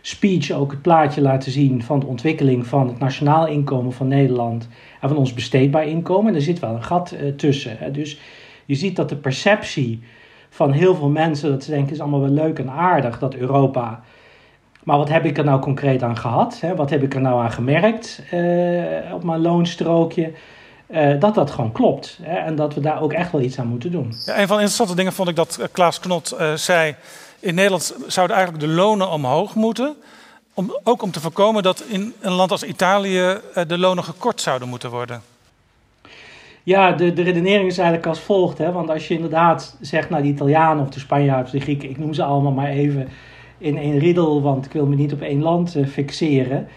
speech 0.00 0.50
ook 0.50 0.70
het 0.70 0.82
plaatje 0.82 1.20
laten 1.20 1.52
zien 1.52 1.82
van 1.82 2.00
de 2.00 2.06
ontwikkeling 2.06 2.66
van 2.66 2.88
het 2.88 2.98
nationaal 2.98 3.46
inkomen 3.46 3.92
van 3.92 4.08
Nederland 4.08 4.68
en 5.00 5.08
van 5.08 5.18
ons 5.18 5.34
besteedbaar 5.34 5.86
inkomen. 5.86 6.28
En 6.28 6.34
er 6.34 6.42
zit 6.42 6.58
wel 6.58 6.74
een 6.74 6.82
gat 6.82 7.16
tussen. 7.36 7.76
Hè. 7.78 7.90
Dus 7.90 8.20
je 8.64 8.74
ziet 8.74 8.96
dat 8.96 9.08
de 9.08 9.16
perceptie 9.16 10.02
van 10.56 10.72
heel 10.72 10.94
veel 10.94 11.08
mensen 11.08 11.50
dat 11.50 11.64
ze 11.64 11.70
denken 11.70 11.92
is 11.92 12.00
allemaal 12.00 12.20
wel 12.20 12.30
leuk 12.30 12.58
en 12.58 12.70
aardig 12.70 13.18
dat 13.18 13.34
Europa. 13.34 14.00
Maar 14.84 14.96
wat 14.98 15.08
heb 15.08 15.24
ik 15.24 15.38
er 15.38 15.44
nou 15.44 15.60
concreet 15.60 16.02
aan 16.02 16.16
gehad? 16.16 16.60
Hè? 16.60 16.74
Wat 16.74 16.90
heb 16.90 17.02
ik 17.02 17.14
er 17.14 17.20
nou 17.20 17.42
aan 17.42 17.52
gemerkt 17.52 18.22
uh, 18.32 19.14
op 19.14 19.24
mijn 19.24 19.40
loonstrookje? 19.40 20.32
Uh, 20.88 21.20
dat 21.20 21.34
dat 21.34 21.50
gewoon 21.50 21.72
klopt. 21.72 22.18
Hè? 22.22 22.36
En 22.36 22.56
dat 22.56 22.74
we 22.74 22.80
daar 22.80 23.02
ook 23.02 23.12
echt 23.12 23.32
wel 23.32 23.40
iets 23.40 23.58
aan 23.58 23.66
moeten 23.66 23.90
doen. 23.90 24.14
Ja, 24.24 24.32
een 24.38 24.46
van 24.46 24.56
de 24.56 24.62
interessante 24.62 24.94
dingen 24.94 25.12
vond 25.12 25.28
ik 25.28 25.36
dat 25.36 25.58
eh, 25.60 25.66
Klaas 25.72 26.00
Knot 26.00 26.36
zei. 26.54 26.94
In 27.40 27.54
Nederland 27.54 27.94
zouden 28.06 28.36
eigenlijk 28.36 28.66
de 28.66 28.72
lonen 28.72 29.10
omhoog 29.10 29.54
moeten. 29.54 29.96
Om, 30.54 30.76
ook 30.82 31.02
om 31.02 31.10
te 31.10 31.20
voorkomen 31.20 31.62
dat 31.62 31.82
in 31.88 32.14
een 32.20 32.32
land 32.32 32.50
als 32.50 32.62
Italië 32.62 33.40
de 33.66 33.78
lonen 33.78 34.04
gekort 34.04 34.40
zouden 34.40 34.68
moeten 34.68 34.90
worden. 34.90 35.22
Ja, 36.66 36.92
de, 36.92 37.12
de 37.12 37.22
redenering 37.22 37.68
is 37.68 37.78
eigenlijk 37.78 38.08
als 38.08 38.20
volgt. 38.20 38.58
Hè? 38.58 38.72
Want 38.72 38.90
als 38.90 39.08
je 39.08 39.14
inderdaad 39.14 39.76
zegt, 39.80 40.10
nou, 40.10 40.22
de 40.22 40.28
Italianen 40.28 40.82
of 40.82 40.90
de 40.90 40.98
Spanjaarden 40.98 41.44
of 41.44 41.50
de 41.50 41.60
Grieken, 41.60 41.90
ik 41.90 41.98
noem 41.98 42.14
ze 42.14 42.22
allemaal 42.22 42.52
maar 42.52 42.68
even 42.68 43.08
in 43.58 43.76
één 43.76 43.98
riddel, 43.98 44.42
want 44.42 44.66
ik 44.66 44.72
wil 44.72 44.86
me 44.86 44.94
niet 44.94 45.12
op 45.12 45.20
één 45.20 45.42
land 45.42 45.76
uh, 45.76 45.86
fixeren. 45.86 46.68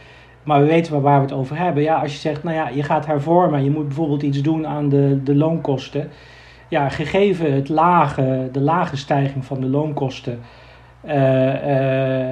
Maar 0.44 0.62
we 0.62 0.68
weten 0.68 1.02
waar, 1.02 1.16
we 1.16 1.26
het 1.26 1.36
over 1.36 1.58
hebben. 1.58 1.84
Ja, 1.84 2.02
als 2.02 2.12
je 2.12 2.18
zegt, 2.20 2.44
nou 2.44 2.56
ja, 2.56 2.70
je 2.70 2.84
gaat 2.84 3.06
hervormen, 3.06 3.64
je 3.64 3.70
moet 3.70 3.88
bijvoorbeeld 3.88 4.22
iets 4.22 4.42
doen 4.42 4.68
aan 4.68 4.90
de, 4.90 5.24
de 5.24 5.36
loonkosten. 5.36 6.10
Ja, 6.68 6.90
gegeven 6.90 7.54
het 7.54 7.70
lage, 7.70 8.50
de 8.52 8.62
lage 8.62 8.98
stijging 8.98 9.46
van 9.46 9.62
de 9.62 9.68
loonkosten 9.68 10.40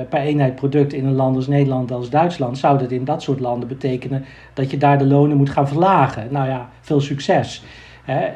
per 0.10 0.20
eenheid 0.20 0.56
product 0.56 0.94
in 0.94 1.06
een 1.06 1.16
land 1.16 1.36
als 1.36 1.48
Nederland 1.48 1.92
als 1.92 2.10
Duitsland, 2.10 2.58
zou 2.58 2.78
dat 2.78 2.92
in 2.92 3.06
dat 3.06 3.22
soort 3.22 3.40
landen 3.40 3.68
betekenen 3.68 4.26
dat 4.54 4.72
je 4.72 4.78
daar 4.78 4.98
de 4.98 5.06
lonen 5.06 5.38
moet 5.38 5.50
gaan 5.50 5.68
verlagen. 5.68 6.28
Nou 6.32 6.48
ja, 6.48 6.70
veel 6.82 7.02
succes. 7.02 7.64
Hè? 8.04 8.28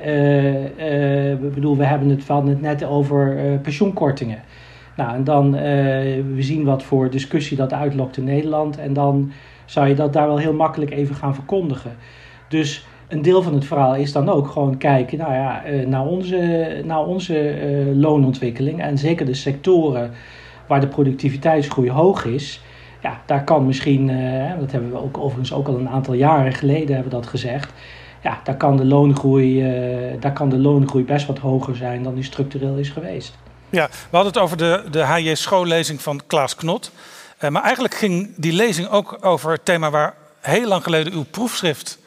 Uh, 1.34 1.54
bedoel, 1.54 1.78
we 1.78 1.86
hebben 1.86 2.10
het, 2.10 2.24
van 2.24 2.48
het 2.48 2.62
net 2.62 2.84
over 2.84 3.36
pensioenkortingen. 3.62 4.42
Nou, 4.96 5.16
en 5.16 5.24
dan 5.24 5.52
we 5.52 6.38
zien 6.40 6.64
wat 6.64 6.84
voor 6.84 7.10
discussie 7.10 7.58
dat 7.58 7.74
uitlokt 7.74 8.18
in 8.18 8.24
Nederland. 8.24 8.78
En 8.78 8.94
dan 8.94 9.32
zou 9.66 9.88
je 9.88 9.96
dat 9.96 10.14
daar 10.14 10.28
wel 10.28 10.38
heel 10.38 10.54
makkelijk 10.54 10.92
even 10.92 11.16
gaan 11.16 11.36
verkondigen. 11.36 11.92
Dus 12.48 12.86
een 13.12 13.22
deel 13.22 13.42
van 13.42 13.54
het 13.54 13.66
verhaal 13.66 13.96
is 13.96 14.12
dan 14.12 14.30
ook 14.30 14.48
gewoon 14.48 14.78
kijken 14.78 15.18
nou 15.18 15.34
ja, 15.34 15.64
eh, 15.64 15.88
naar 15.88 16.06
onze, 16.06 16.82
naar 16.86 17.06
onze 17.06 17.50
eh, 17.50 17.96
loonontwikkeling. 17.96 18.82
En 18.82 18.98
zeker 18.98 19.26
de 19.26 19.34
sectoren 19.34 20.12
waar 20.68 20.80
de 20.80 20.88
productiviteitsgroei 20.88 21.92
hoog 21.92 22.26
is. 22.26 22.62
Ja, 23.02 23.22
daar 23.26 23.44
kan 23.44 23.66
misschien, 23.66 24.10
uh, 24.10 24.60
dat 24.60 24.72
hebben 24.72 24.92
we 24.92 25.02
ook 25.02 25.18
overigens 25.18 25.54
ook 25.54 25.68
al 25.68 25.76
een 25.76 25.90
aantal 25.90 26.14
jaren 26.14 26.54
geleden 26.54 26.94
hebben 26.94 27.12
dat 27.12 27.28
gezegd. 27.28 27.74
Ja, 28.24 28.40
daar 28.44 28.58
kan 28.58 28.78
de 28.78 28.86
loongroei, 28.86 29.64
daar 30.20 30.34
kan 30.34 30.50
de 30.50 30.58
loongroei 30.58 31.04
best 31.04 31.28
wat 31.28 31.38
hoger 31.38 31.76
zijn 31.76 32.04
dan 32.04 32.16
die 32.16 32.24
structureel 32.24 32.76
is 32.76 32.90
geweest. 32.90 33.38
Ja, 33.70 33.88
we 33.88 34.16
hadden 34.18 34.34
het 34.34 34.42
over 34.42 34.58
de, 34.58 34.84
de 34.92 35.06
HJ 35.06 35.36
schoollezing 35.36 36.02
van 36.02 36.22
Klaas 36.28 36.56
Knot. 36.56 36.92
Maar 37.50 37.64
eigenlijk 37.64 37.94
ging 37.94 38.30
die 38.36 38.54
lezing 38.54 38.90
ook 38.90 39.18
over 39.22 39.52
het 39.52 39.66
thema 39.66 39.90
waar 39.90 40.14
heel 40.40 40.68
lang 40.68 40.84
geleden 40.84 41.14
uw 41.14 41.26
proefschrift 41.32 42.01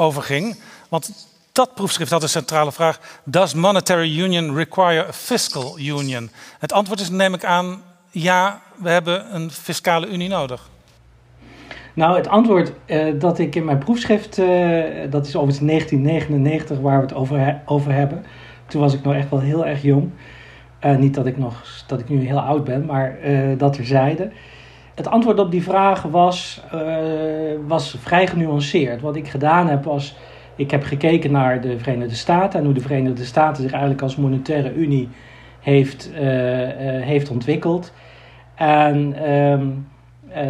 over 0.00 0.22
ging. 0.22 0.56
Want 0.88 1.28
dat 1.52 1.74
proefschrift 1.74 2.10
had 2.10 2.20
de 2.20 2.26
centrale 2.26 2.72
vraag: 2.72 3.00
Does 3.24 3.54
monetary 3.54 4.18
union 4.18 4.54
require 4.54 5.06
a 5.06 5.12
fiscal 5.12 5.78
union? 5.78 6.30
Het 6.58 6.72
antwoord 6.72 7.00
is, 7.00 7.10
neem 7.10 7.34
ik 7.34 7.44
aan, 7.44 7.82
ja, 8.10 8.60
we 8.76 8.90
hebben 8.90 9.34
een 9.34 9.50
fiscale 9.50 10.08
unie 10.08 10.28
nodig. 10.28 10.68
Nou, 11.94 12.16
het 12.16 12.28
antwoord 12.28 12.72
uh, 12.86 13.20
dat 13.20 13.38
ik 13.38 13.54
in 13.54 13.64
mijn 13.64 13.78
proefschrift, 13.78 14.38
uh, 14.38 14.46
dat 15.10 15.26
is 15.26 15.36
overigens 15.36 15.66
1999 15.66 16.78
waar 16.78 16.96
we 16.96 17.02
het 17.02 17.14
over, 17.66 17.92
hebben. 17.92 18.24
Toen 18.66 18.80
was 18.80 18.94
ik 18.94 19.02
nog 19.02 19.14
echt 19.14 19.30
wel 19.30 19.40
heel 19.40 19.66
erg 19.66 19.82
jong. 19.82 20.10
Uh, 20.84 20.96
niet 20.96 21.14
dat 21.14 21.26
ik, 21.26 21.38
nog, 21.38 21.84
dat 21.86 22.00
ik 22.00 22.08
nu 22.08 22.26
heel 22.26 22.40
oud 22.40 22.64
ben, 22.64 22.84
maar 22.84 23.18
dat 23.56 23.72
terzijde. 23.72 24.30
Het 25.00 25.08
antwoord 25.08 25.38
op 25.38 25.50
die 25.50 25.62
vraag 25.62 26.02
was, 26.02 26.62
uh, 26.74 26.80
was 27.66 27.96
vrij 28.00 28.26
genuanceerd. 28.26 29.00
Wat 29.00 29.16
ik 29.16 29.28
gedaan 29.28 29.68
heb 29.68 29.84
was, 29.84 30.16
ik 30.56 30.70
heb 30.70 30.82
gekeken 30.82 31.32
naar 31.32 31.60
de 31.60 31.78
Verenigde 31.78 32.14
Staten 32.14 32.58
en 32.58 32.64
hoe 32.64 32.74
de 32.74 32.80
Verenigde 32.80 33.24
Staten 33.24 33.62
zich 33.62 33.72
eigenlijk 33.72 34.02
als 34.02 34.16
monetaire 34.16 34.74
unie 34.74 35.08
heeft, 35.60 36.10
uh, 36.14 36.62
uh, 36.62 37.02
heeft 37.02 37.30
ontwikkeld. 37.30 37.92
En, 38.54 39.30
um, 39.32 39.88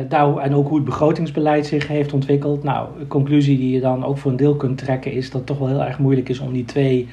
daar, 0.08 0.36
en 0.36 0.54
ook 0.54 0.68
hoe 0.68 0.76
het 0.76 0.86
begrotingsbeleid 0.86 1.66
zich 1.66 1.88
heeft 1.88 2.12
ontwikkeld. 2.12 2.62
Nou, 2.62 2.88
de 2.98 3.06
conclusie 3.06 3.58
die 3.58 3.72
je 3.72 3.80
dan 3.80 4.04
ook 4.04 4.18
voor 4.18 4.30
een 4.30 4.36
deel 4.36 4.56
kunt 4.56 4.78
trekken 4.78 5.12
is 5.12 5.24
dat 5.30 5.40
het 5.40 5.46
toch 5.46 5.58
wel 5.58 5.68
heel 5.68 5.84
erg 5.84 5.98
moeilijk 5.98 6.28
is 6.28 6.38
om 6.38 6.52
die 6.52 6.64
twee 6.64 7.08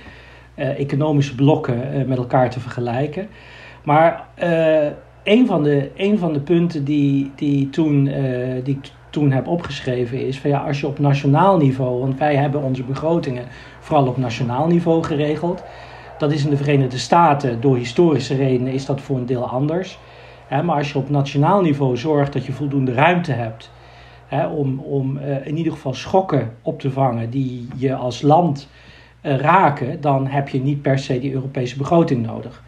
economische 0.56 1.36
blokken 1.36 2.08
met 2.08 2.18
elkaar 2.18 2.50
te 2.50 2.60
vergelijken. 2.60 3.28
Maar 3.84 4.28
een 5.28 5.46
van 5.48 5.64
de, 5.64 6.16
van 6.18 6.34
de 6.34 6.40
punten 6.40 6.84
die, 6.84 7.32
die, 7.36 7.70
toen, 7.70 8.06
uh, 8.06 8.64
die 8.64 8.76
ik 8.76 8.92
toen 9.10 9.32
heb 9.32 9.48
opgeschreven 9.48 10.28
is 10.28 10.40
van 10.40 10.50
ja, 10.50 10.60
als 10.60 10.80
je 10.80 10.88
op 10.88 11.00
nationaal 11.00 11.58
niveau, 11.58 12.00
want 12.00 12.18
wij 12.18 12.36
hebben 12.36 12.62
onze 12.62 12.84
begrotingen 12.84 13.46
vooral 13.80 14.08
op 14.08 14.18
nationaal 14.18 14.68
niveau 14.68 15.04
geregeld. 15.04 15.64
Dat 16.18 16.32
is 16.32 16.44
in 16.44 16.50
de 16.50 16.58
Verenigde 16.58 16.98
Staten 16.98 17.62
door 17.62 17.78
historische 17.78 18.36
redenen 18.36 18.74
is 18.74 18.86
dat 18.86 19.02
voor 19.02 19.18
een 19.18 19.26
deel 19.26 19.50
anders. 19.50 20.00
Hè, 20.48 20.64
maar 20.64 20.78
als 20.78 20.92
je 20.92 20.98
op 20.98 21.10
nationaal 21.10 21.62
niveau 21.62 21.98
zorgt 21.98 22.34
dat 22.34 22.46
je 22.46 22.52
voldoende 22.52 22.94
ruimte 22.94 23.32
hebt 23.32 23.72
hè, 24.28 24.48
om, 24.48 24.80
om 24.80 25.18
uh, 25.18 25.48
in 25.48 25.58
ieder 25.58 25.74
geval 25.74 25.94
schokken 25.94 26.54
op 26.62 26.80
te 26.80 26.92
vangen 26.92 27.30
die 27.30 27.68
je 27.76 27.96
als 27.96 28.22
land 28.22 28.70
uh, 29.22 29.38
raken, 29.38 30.02
dan 30.02 30.28
heb 30.28 30.50
je 30.50 30.62
niet 30.62 30.82
per 30.82 31.00
se 31.00 31.20
die 31.20 31.34
Europese 31.34 31.78
begroting 31.78 32.26
nodig. 32.26 32.64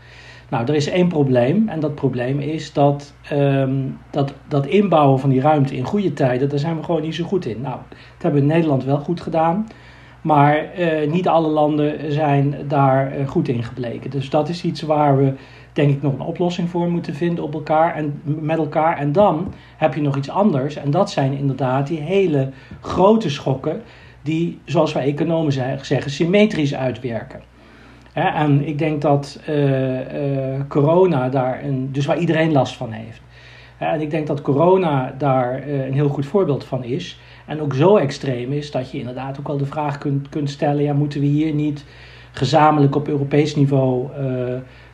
Nou, 0.50 0.66
er 0.66 0.76
is 0.76 0.90
één 0.90 1.08
probleem 1.08 1.68
en 1.68 1.80
dat 1.80 1.96
probleem 1.96 2.40
is 2.40 2.74
dat, 2.74 3.14
um, 3.34 3.98
dat 4.10 4.34
dat 4.48 4.66
inbouwen 4.66 5.20
van 5.20 5.30
die 5.30 5.42
ruimte 5.42 5.76
in 5.76 5.84
goede 5.84 6.14
tijden, 6.14 6.50
daar 6.50 6.60
zijn 6.60 6.78
we 6.78 6.84
gewoon 6.84 7.02
niet 7.02 7.16
zo 7.16 7.24
goed 7.24 7.46
in. 7.46 7.62
Nou, 7.62 7.78
dat 7.90 8.22
hebben 8.22 8.42
we 8.42 8.48
in 8.48 8.54
Nederland 8.54 8.84
wel 8.84 9.00
goed 9.00 9.22
gedaan, 9.22 9.68
maar 10.22 10.80
uh, 10.80 11.12
niet 11.12 11.28
alle 11.28 11.48
landen 11.48 12.12
zijn 12.12 12.56
daar 12.68 13.20
uh, 13.20 13.28
goed 13.28 13.48
in 13.48 13.64
gebleken. 13.64 14.10
Dus 14.10 14.30
dat 14.30 14.50
is 14.50 14.64
iets 14.64 14.82
waar 14.82 15.18
we 15.18 15.34
denk 15.74 15.90
ik 15.90 16.02
nog 16.02 16.14
een 16.14 16.22
oplossing 16.22 16.70
voor 16.70 16.90
moeten 16.90 17.16
vinden 17.16 17.44
op 17.44 17.54
elkaar 17.54 17.96
en 17.96 18.22
met 18.24 18.58
elkaar. 18.58 18.98
En 18.98 19.12
dan 19.12 19.54
heb 19.78 19.94
je 19.94 20.02
nog 20.02 20.18
iets 20.18 20.30
anders 20.30 20.76
en 20.76 20.92
dat 20.92 21.12
zijn 21.12 21.34
inderdaad 21.34 21.88
die 21.88 22.00
hele 22.00 22.50
grote 22.82 23.30
schokken 23.30 23.82
die, 24.22 24.60
zoals 24.66 24.94
wij 24.94 25.06
economen 25.06 25.52
zeggen, 25.82 26.12
symmetrisch 26.12 26.76
uitwerken. 26.76 27.49
En 28.14 28.68
ik 28.68 28.78
denk 28.78 29.02
dat 29.02 29.40
eh, 29.46 30.54
eh, 30.56 30.62
corona 30.68 31.30
daar, 31.30 31.64
een, 31.64 31.92
dus 31.92 32.06
waar 32.06 32.18
iedereen 32.18 32.52
last 32.52 32.76
van 32.76 32.92
heeft. 32.92 33.22
en 33.78 34.02
ik 34.02 34.10
denk 34.10 34.28
dat 34.28 34.42
corona 34.42 35.16
daar 35.18 35.62
eh, 35.62 35.86
een 35.86 35.94
heel 35.94 36.10
goed 36.10 36.26
voorbeeld 36.26 36.64
van 36.64 36.84
is. 36.84 37.20
En 37.46 37.62
ook 37.62 37.74
zo 37.74 37.98
extreem 37.98 38.52
is 38.52 38.72
dat 38.72 38.92
je 38.92 39.00
inderdaad 39.00 39.40
ook 39.40 39.48
wel 39.48 39.58
de 39.58 39.66
vraag 39.66 39.98
kunt, 39.98 40.30
kunt 40.30 40.50
stellen: 40.50 40.84
ja, 40.84 40.94
moeten 40.94 41.20
we 41.20 41.26
hier 41.26 41.54
niet 41.54 41.86
gezamenlijk 42.32 42.96
op 42.96 43.08
Europees 43.08 43.56
niveau 43.56 44.08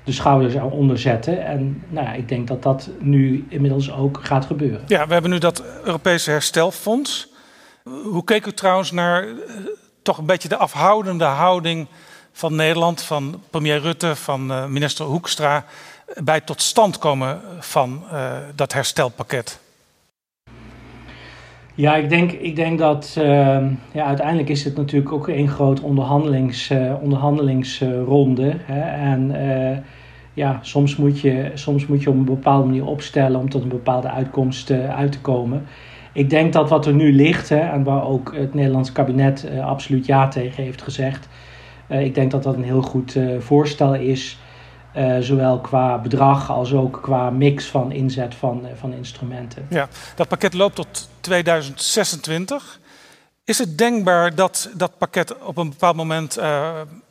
de 0.04 0.12
schouders 0.12 0.54
eronder 0.54 0.99
zetten? 0.99 1.45
En 1.45 1.84
nou 1.89 2.06
ja, 2.06 2.13
ik 2.13 2.30
denk 2.30 2.47
dat 2.47 2.63
dat 2.63 2.89
nu 2.99 3.45
inmiddels 3.49 3.93
ook 3.93 4.19
gaat 4.21 4.45
gebeuren. 4.45 4.82
Ja, 4.88 5.08
we 5.08 5.13
hebben 5.13 5.32
nu 5.32 5.38
dat 5.38 5.63
Europese 5.84 6.32
herstelfonds. 6.32 7.34
Hoe 8.04 8.23
keek 8.23 8.45
u 8.45 8.51
trouwens 8.51 8.91
naar 8.91 9.25
toch 10.01 10.17
een 10.17 10.25
beetje 10.25 10.49
de 10.49 10.58
afhoudende 10.58 11.23
houding 11.23 11.88
van 12.36 12.56
Nederland, 12.56 13.02
van 13.02 13.41
premier 13.50 13.80
Rutte, 13.80 14.15
van 14.15 14.52
uh, 14.52 14.65
minister 14.65 15.06
Hoekstra 15.06 15.65
bij 16.24 16.41
tot 16.41 16.62
stand 16.62 16.98
komen 16.98 17.41
van 17.60 18.04
uh, 18.13 18.32
dat 18.56 18.74
herstelpakket? 18.74 19.60
Ja, 21.76 21.95
ik 21.95 22.10
denk, 22.10 22.32
ik 22.32 22.56
denk 22.56 22.80
dat 22.80 23.15
uh, 23.17 23.26
ja, 23.91 24.06
uiteindelijk 24.06 24.50
is 24.50 24.63
het 24.63 24.76
natuurlijk 24.76 25.12
ook 25.12 25.28
een 25.28 25.50
groot 25.50 25.80
onderhandelings, 25.80 26.71
onderhandelingsronde. 27.02 28.54
Hè? 28.58 28.82
En 28.82 29.36
ja, 30.34 30.60
soms 30.62 30.95
moet, 30.95 31.19
je, 31.19 31.52
soms 31.54 31.88
moet 31.88 32.04
je 32.04 32.10
op 32.10 32.15
een 32.15 32.26
bepaalde 32.26 32.65
manier 32.65 32.86
opstellen 32.86 33.39
om 33.39 33.50
tot 33.50 33.63
een 33.63 33.69
bepaalde 33.69 34.10
uitkomst 34.10 34.71
uit 34.71 35.12
te 35.12 35.21
komen. 35.21 35.65
Ik 36.13 36.30
denk 36.30 36.54
dat 36.54 36.69
wat 36.69 36.86
er 36.86 36.93
nu 36.93 37.13
ligt, 37.13 37.50
hè, 37.50 37.60
en 37.60 37.84
waar 37.84 38.04
ook 38.04 38.36
het 38.36 38.54
Nederlands 38.54 38.91
kabinet 38.91 39.50
absoluut 39.62 40.06
ja 40.06 40.28
tegen 40.28 40.63
heeft 40.63 40.82
gezegd, 40.82 41.28
ik 41.88 42.15
denk 42.15 42.32
dat 42.32 42.43
dat 42.43 42.56
een 42.56 42.63
heel 42.63 42.82
goed 42.82 43.15
uh, 43.15 43.39
voorstel 43.39 43.95
is. 43.95 44.38
Uh, 44.95 45.17
zowel 45.19 45.60
qua 45.60 45.98
bedrag 45.98 46.52
als 46.52 46.74
ook 46.74 47.00
qua 47.02 47.30
mix 47.30 47.65
van 47.65 47.91
inzet 47.91 48.36
van, 48.36 48.67
van 48.76 48.93
instrumenten. 48.93 49.67
Ja, 49.69 49.88
dat 50.15 50.28
pakket 50.28 50.54
loopt 50.54 50.76
tot 50.76 51.10
2026. 51.19 52.80
Is 53.43 53.58
het 53.58 53.78
denkbaar 53.78 54.36
dat 54.36 54.69
dat 54.78 54.98
pakket 54.98 55.43
op 55.43 55.58
een 55.58 55.69
bepaald 55.69 55.95
moment 55.95 56.34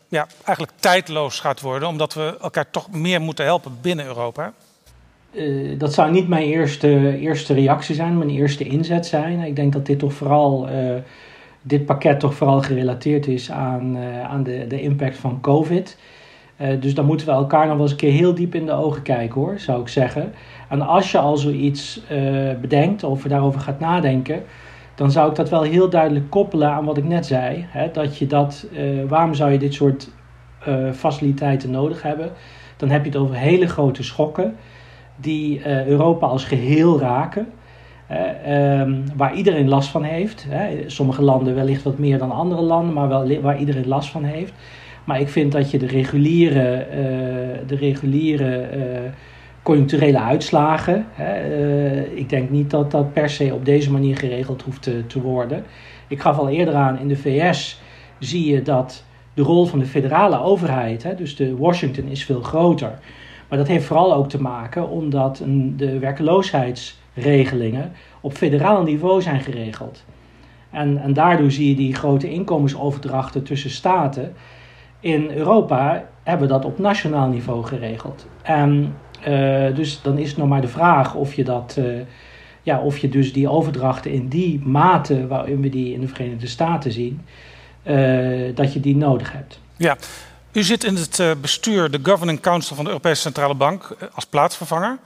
ja, 0.08 0.26
eigenlijk 0.44 0.78
tijdloos 0.78 1.40
gaat 1.40 1.60
worden, 1.60 1.88
omdat 1.88 2.14
we 2.14 2.36
elkaar 2.40 2.70
toch 2.70 2.90
meer 2.90 3.20
moeten 3.20 3.44
helpen 3.44 3.78
binnen 3.80 4.06
Europa? 4.06 4.52
dat 5.78 5.94
zou 5.94 6.10
niet 6.10 6.28
mijn 6.28 6.42
eerste, 6.42 7.18
eerste 7.18 7.54
reactie 7.54 7.94
zijn, 7.94 8.18
mijn 8.18 8.30
eerste 8.30 8.64
inzet 8.64 9.06
zijn. 9.06 9.40
Ik 9.40 9.56
denk 9.56 9.72
dat 9.72 9.86
dit 9.86 9.98
toch 9.98 10.12
vooral 10.12 10.68
dit 11.66 11.84
pakket 11.84 12.20
toch 12.20 12.34
vooral 12.34 12.62
gerelateerd 12.62 13.26
is 13.26 13.50
aan, 13.50 13.96
uh, 13.96 14.24
aan 14.24 14.42
de, 14.42 14.66
de 14.66 14.80
impact 14.80 15.16
van 15.16 15.40
COVID. 15.40 15.98
Uh, 16.60 16.80
dus 16.80 16.94
dan 16.94 17.04
moeten 17.04 17.26
we 17.26 17.32
elkaar 17.32 17.66
nog 17.66 17.74
wel 17.74 17.82
eens 17.82 17.90
een 17.90 17.96
keer 17.96 18.12
heel 18.12 18.34
diep 18.34 18.54
in 18.54 18.66
de 18.66 18.72
ogen 18.72 19.02
kijken 19.02 19.40
hoor, 19.40 19.58
zou 19.58 19.80
ik 19.80 19.88
zeggen. 19.88 20.32
En 20.68 20.80
als 20.80 21.12
je 21.12 21.18
al 21.18 21.36
zoiets 21.36 22.02
uh, 22.12 22.50
bedenkt 22.60 23.04
of 23.04 23.22
daarover 23.22 23.60
gaat 23.60 23.80
nadenken, 23.80 24.42
dan 24.94 25.10
zou 25.10 25.30
ik 25.30 25.36
dat 25.36 25.50
wel 25.50 25.62
heel 25.62 25.90
duidelijk 25.90 26.30
koppelen 26.30 26.70
aan 26.70 26.84
wat 26.84 26.96
ik 26.96 27.04
net 27.04 27.26
zei. 27.26 27.66
Hè, 27.68 27.90
dat 27.90 28.18
je 28.18 28.26
dat, 28.26 28.66
waarom 29.08 29.34
zou 29.34 29.52
je 29.52 29.58
dit 29.58 29.74
soort 29.74 30.10
faciliteiten 30.92 31.70
nodig 31.70 32.02
hebben? 32.02 32.30
Dan 32.76 32.88
heb 32.88 33.04
je 33.04 33.10
het 33.10 33.18
over 33.18 33.34
hele 33.34 33.66
grote 33.66 34.02
schokken 34.02 34.56
die 35.16 35.66
Europa 35.86 36.26
als 36.26 36.44
geheel 36.44 37.00
raken. 37.00 37.48
Ehm, 38.08 38.92
waar 39.16 39.34
iedereen 39.34 39.68
last 39.68 39.88
van 39.88 40.02
heeft. 40.02 40.46
Hè. 40.48 40.90
Sommige 40.90 41.22
landen 41.22 41.54
wellicht 41.54 41.82
wat 41.82 41.98
meer 41.98 42.18
dan 42.18 42.30
andere 42.30 42.62
landen, 42.62 42.94
maar 42.94 43.08
wel 43.08 43.40
waar 43.40 43.58
iedereen 43.58 43.88
last 43.88 44.10
van 44.10 44.24
heeft. 44.24 44.52
Maar 45.04 45.20
ik 45.20 45.28
vind 45.28 45.52
dat 45.52 45.70
je 45.70 45.78
de 45.78 45.86
reguliere, 45.86 46.86
uh, 46.90 46.96
de 47.66 47.76
reguliere 47.76 48.68
uh, 48.76 48.82
conjuncturele 49.62 50.20
uitslagen. 50.20 51.06
Hè, 51.12 51.58
uh, 51.58 52.16
ik 52.18 52.28
denk 52.28 52.50
niet 52.50 52.70
dat 52.70 52.90
dat 52.90 53.12
per 53.12 53.30
se 53.30 53.54
op 53.54 53.64
deze 53.64 53.90
manier 53.90 54.16
geregeld 54.16 54.62
hoeft 54.62 54.82
te, 54.82 55.06
te, 55.06 55.20
worden. 55.20 55.64
Ik 56.08 56.20
gaf 56.20 56.38
al 56.38 56.48
eerder 56.48 56.74
aan, 56.74 56.98
in 56.98 57.08
de 57.08 57.16
VS 57.16 57.80
zie 58.18 58.52
je 58.52 58.62
dat 58.62 59.04
de 59.34 59.42
rol 59.42 59.66
van 59.66 59.78
de 59.78 59.86
federale 59.86 60.40
overheid, 60.40 61.02
hè, 61.02 61.14
dus 61.14 61.36
de 61.36 61.56
Washington, 61.56 62.08
is 62.08 62.24
veel 62.24 62.40
groter. 62.40 62.98
Maar 63.54 63.62
dat 63.62 63.72
heeft 63.72 63.86
vooral 63.86 64.14
ook 64.14 64.28
te 64.28 64.42
maken 64.42 64.88
omdat 64.88 65.42
de 65.76 65.98
werkeloosheids 65.98 66.98
regelingen 67.14 67.92
op 68.20 68.32
federaal 68.32 68.82
niveau 68.82 69.22
zijn 69.22 69.40
geregeld. 69.40 70.04
En, 70.70 70.98
en 71.02 71.12
daardoor 71.12 71.50
zie 71.50 71.68
je 71.68 71.74
die 71.74 71.94
grote 71.94 72.30
inkomensoverdrachten 72.30 73.42
tussen 73.42 73.70
staten. 73.70 74.32
In 75.00 75.30
Europa 75.30 76.04
hebben 76.22 76.48
dat 76.48 76.64
op 76.64 76.78
nationaal 76.78 77.28
niveau 77.28 77.64
geregeld. 77.64 78.26
En 78.42 78.96
uh, 79.28 79.74
dus 79.74 80.02
dan 80.02 80.18
is 80.18 80.28
het 80.28 80.38
nog 80.38 80.48
maar 80.48 80.60
de 80.60 80.68
vraag 80.68 81.14
of 81.14 81.34
je 81.34 81.44
dat. 81.44 81.76
Uh, 81.78 82.00
ja, 82.62 82.80
of 82.80 82.98
je 82.98 83.08
dus 83.08 83.32
die 83.32 83.48
overdrachten 83.48 84.10
in 84.10 84.28
die 84.28 84.60
mate 84.64 85.26
waarin 85.26 85.60
we 85.60 85.68
die 85.68 85.94
in 85.94 86.00
de 86.00 86.08
Verenigde 86.08 86.46
Staten 86.46 86.92
zien, 86.92 87.20
uh, 87.84 88.54
dat 88.54 88.72
je 88.72 88.80
die 88.80 88.96
nodig 88.96 89.32
hebt. 89.32 89.60
Ja, 89.76 89.96
u 90.54 90.62
zit 90.62 90.84
in 90.84 90.96
het 90.96 91.40
bestuur, 91.40 91.90
de 91.90 92.00
Governing 92.02 92.40
Council 92.40 92.76
van 92.76 92.84
de 92.84 92.90
Europese 92.90 93.20
Centrale 93.20 93.54
Bank, 93.54 93.96
als 94.12 94.26
plaatsvervanger. 94.26 94.98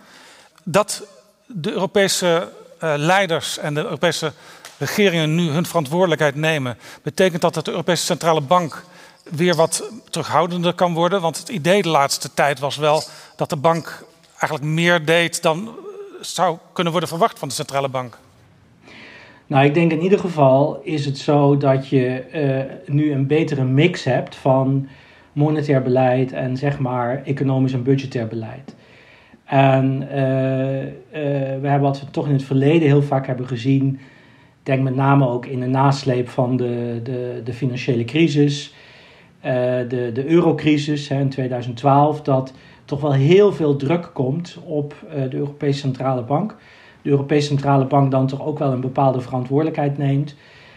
Dat 0.64 1.06
de 1.46 1.72
Europese 1.72 2.52
uh, 2.84 2.94
leiders 2.96 3.58
en 3.58 3.74
de 3.74 3.82
Europese 3.82 4.32
regeringen 4.78 5.34
nu 5.34 5.50
hun 5.50 5.66
verantwoordelijkheid 5.66 6.34
nemen, 6.34 6.78
betekent 7.02 7.42
dat 7.42 7.54
dat 7.54 7.64
de 7.64 7.70
Europese 7.70 8.04
Centrale 8.04 8.40
Bank 8.40 8.84
weer 9.22 9.54
wat 9.54 9.90
terughoudender 10.11 10.72
kan 10.72 10.94
worden. 10.94 11.20
Want 11.20 11.38
het 11.38 11.48
idee 11.48 11.82
de 11.82 11.88
laatste 11.88 12.34
tijd 12.34 12.58
was 12.58 12.76
wel 12.76 13.02
dat 13.37 13.50
de 13.50 13.56
bank 13.56 14.04
eigenlijk 14.30 14.62
meer 14.62 15.04
deed 15.04 15.42
dan 15.42 15.76
zou 16.20 16.58
kunnen 16.72 16.92
worden 16.92 17.11
verwacht 17.11 17.38
van 17.38 17.48
de 17.48 17.54
centrale 17.54 17.88
bank. 17.88 18.18
Nou, 19.46 19.64
ik 19.64 19.74
denk 19.74 19.92
in 19.92 20.02
ieder 20.02 20.18
geval 20.18 20.80
is 20.82 21.04
het 21.04 21.18
zo 21.18 21.56
dat 21.56 21.88
je 21.88 22.82
nu 22.87 23.12
een 23.12 23.26
betere 23.26 23.64
mix 23.64 24.04
hebt 24.04 24.37
van 24.37 24.88
monetair 25.32 25.82
beleid 25.82 26.32
en 26.32 26.56
zeg 26.56 26.78
maar 26.78 27.22
economisch 27.24 27.72
en 27.72 27.82
budgetair 27.82 28.26
beleid. 28.26 28.76
En 29.48 30.02
uh, 30.02 30.82
uh, 30.82 30.90
we 31.60 31.68
hebben 31.68 31.80
wat 31.80 32.00
we 32.00 32.10
toch 32.10 32.26
in 32.26 32.32
het 32.32 32.42
verleden 32.42 32.88
heel 32.88 33.02
vaak 33.02 33.26
hebben 33.26 33.46
gezien. 33.46 33.98
Denk 34.62 34.82
met 34.82 34.94
name 34.94 35.28
ook 35.28 35.46
in 35.46 35.60
de 35.60 35.66
nasleep 35.66 36.28
van 36.28 36.56
de, 36.56 37.00
de, 37.02 37.40
de 37.44 37.52
financiële 37.52 38.04
crisis, 38.04 38.74
uh, 39.38 39.52
de, 39.88 40.10
de 40.12 40.26
eurocrisis 40.26 41.08
hè, 41.08 41.20
in 41.20 41.28
2012, 41.28 42.22
dat 42.22 42.52
toch 42.84 43.00
wel 43.00 43.12
heel 43.12 43.52
veel 43.52 43.76
druk 43.76 44.10
komt 44.12 44.58
op 44.64 44.94
de 45.30 45.36
Europese 45.36 45.78
Centrale 45.78 46.22
Bank. 46.22 46.56
De 47.02 47.10
Europese 47.10 47.46
Centrale 47.46 47.84
Bank 47.86 48.10
dan 48.10 48.26
toch 48.26 48.46
ook 48.46 48.58
wel 48.58 48.72
een 48.72 48.80
bepaalde 48.80 49.20
verantwoordelijkheid 49.20 49.98
neemt. 49.98 50.34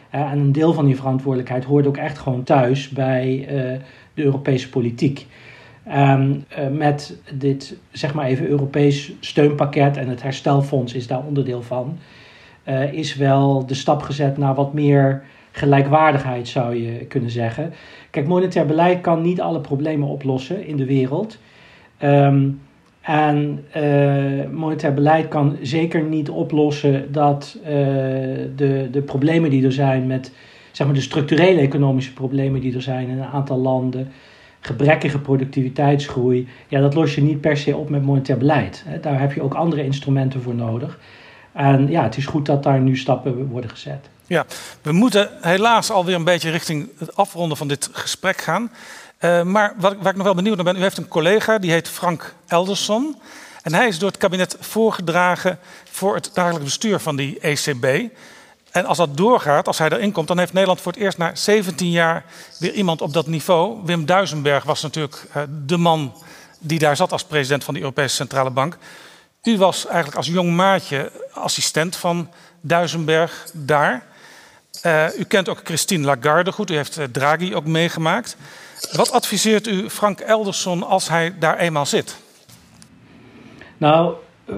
en 0.09 0.39
een 0.39 0.51
deel 0.51 0.73
van 0.73 0.85
die 0.85 0.95
verantwoordelijkheid 0.95 1.63
hoort 1.63 1.87
ook 1.87 1.97
echt 1.97 2.17
gewoon 2.17 2.43
thuis 2.43 2.89
bij 2.89 3.47
de 4.13 4.23
Europese 4.23 4.69
politiek. 4.69 5.27
Um, 5.87 6.45
met 6.71 7.17
dit, 7.33 7.77
zeg 7.91 8.13
maar 8.13 8.25
even, 8.25 8.47
Europees 8.47 9.11
steunpakket 9.19 9.97
en 9.97 10.07
het 10.07 10.21
herstelfonds 10.21 10.93
is 10.93 11.07
daar 11.07 11.23
onderdeel 11.25 11.61
van, 11.61 11.97
uh, 12.65 12.93
is 12.93 13.15
wel 13.15 13.65
de 13.65 13.73
stap 13.73 14.01
gezet 14.01 14.37
naar 14.37 14.55
wat 14.55 14.73
meer 14.73 15.23
gelijkwaardigheid, 15.51 16.47
zou 16.47 16.75
je 16.75 17.05
kunnen 17.05 17.29
zeggen. 17.29 17.73
Kijk, 18.09 18.27
monetair 18.27 18.65
beleid 18.65 19.01
kan 19.01 19.21
niet 19.21 19.41
alle 19.41 19.59
problemen 19.59 20.07
oplossen 20.07 20.65
in 20.65 20.77
de 20.77 20.85
wereld. 20.85 21.37
Um, 22.03 22.61
en 23.01 23.65
uh, 23.77 24.49
monetair 24.51 24.93
beleid 24.93 25.27
kan 25.27 25.57
zeker 25.61 26.03
niet 26.03 26.29
oplossen 26.29 27.11
dat 27.11 27.57
de, 28.55 28.87
de 28.91 29.01
problemen 29.01 29.49
die 29.49 29.65
er 29.65 29.71
zijn 29.71 30.07
met 30.07 30.31
zeg 30.71 30.87
maar, 30.87 30.95
de 30.95 31.01
structurele 31.01 31.61
economische 31.61 32.13
problemen 32.13 32.61
die 32.61 32.75
er 32.75 32.81
zijn 32.81 33.09
in 33.09 33.19
een 33.19 33.29
aantal 33.29 33.57
landen 33.57 34.11
gebrekkige 34.61 35.19
productiviteitsgroei, 35.19 36.47
ja, 36.67 36.79
dat 36.79 36.93
los 36.93 37.15
je 37.15 37.21
niet 37.21 37.41
per 37.41 37.57
se 37.57 37.75
op 37.75 37.89
met 37.89 38.03
monetair 38.03 38.37
beleid. 38.37 38.85
Daar 39.01 39.19
heb 39.19 39.33
je 39.33 39.41
ook 39.41 39.53
andere 39.53 39.83
instrumenten 39.83 40.41
voor 40.41 40.55
nodig. 40.55 40.99
En 41.51 41.89
ja, 41.89 42.03
het 42.03 42.17
is 42.17 42.25
goed 42.25 42.45
dat 42.45 42.63
daar 42.63 42.79
nu 42.79 42.97
stappen 42.97 43.47
worden 43.47 43.69
gezet. 43.69 44.09
Ja, 44.25 44.45
we 44.81 44.91
moeten 44.91 45.29
helaas 45.41 45.91
alweer 45.91 46.15
een 46.15 46.23
beetje 46.23 46.49
richting 46.49 46.89
het 46.97 47.15
afronden 47.15 47.57
van 47.57 47.67
dit 47.67 47.89
gesprek 47.91 48.41
gaan. 48.41 48.71
Uh, 49.21 49.43
maar 49.43 49.73
wat, 49.77 49.95
waar 49.99 50.11
ik 50.11 50.15
nog 50.15 50.25
wel 50.25 50.35
benieuwd 50.35 50.55
naar 50.55 50.65
ben, 50.65 50.77
u 50.77 50.81
heeft 50.81 50.97
een 50.97 51.07
collega 51.07 51.57
die 51.57 51.71
heet 51.71 51.89
Frank 51.89 52.35
Elderson. 52.47 53.15
En 53.61 53.73
hij 53.73 53.87
is 53.87 53.99
door 53.99 54.09
het 54.09 54.17
kabinet 54.17 54.57
voorgedragen 54.59 55.59
voor 55.83 56.15
het 56.15 56.31
dagelijks 56.33 56.65
bestuur 56.65 56.99
van 56.99 57.15
die 57.15 57.39
ECB. 57.39 58.11
En 58.71 58.85
als 58.85 58.97
dat 58.97 59.17
doorgaat, 59.17 59.67
als 59.67 59.77
hij 59.77 59.89
erin 59.89 60.11
komt, 60.11 60.27
dan 60.27 60.37
heeft 60.37 60.53
Nederland 60.53 60.81
voor 60.81 60.91
het 60.91 61.01
eerst 61.01 61.17
na 61.17 61.35
17 61.35 61.89
jaar 61.89 62.25
weer 62.59 62.73
iemand 62.73 63.01
op 63.01 63.13
dat 63.13 63.27
niveau. 63.27 63.79
Wim 63.83 64.05
Duisenberg 64.05 64.63
was 64.63 64.81
natuurlijk 64.81 65.27
uh, 65.35 65.43
de 65.65 65.77
man 65.77 66.13
die 66.59 66.79
daar 66.79 66.95
zat 66.95 67.11
als 67.11 67.23
president 67.23 67.63
van 67.63 67.73
de 67.73 67.79
Europese 67.79 68.15
Centrale 68.15 68.49
Bank. 68.49 68.77
U 69.43 69.57
was 69.57 69.85
eigenlijk 69.85 70.17
als 70.17 70.27
jong 70.27 70.55
maatje 70.55 71.11
assistent 71.33 71.95
van 71.95 72.29
Duisenberg 72.61 73.49
daar. 73.53 74.03
Uh, 74.85 75.05
u 75.17 75.23
kent 75.23 75.49
ook 75.49 75.61
Christine 75.63 76.05
Lagarde 76.05 76.51
goed, 76.51 76.71
u 76.71 76.75
heeft 76.75 76.97
uh, 76.97 77.05
Draghi 77.05 77.55
ook 77.55 77.65
meegemaakt. 77.65 78.37
Wat 78.91 79.11
adviseert 79.11 79.67
u 79.67 79.89
Frank 79.89 80.19
Elderson 80.19 80.83
als 80.83 81.09
hij 81.09 81.39
daar 81.39 81.57
eenmaal 81.57 81.85
zit? 81.85 82.15
Nou, 83.77 84.15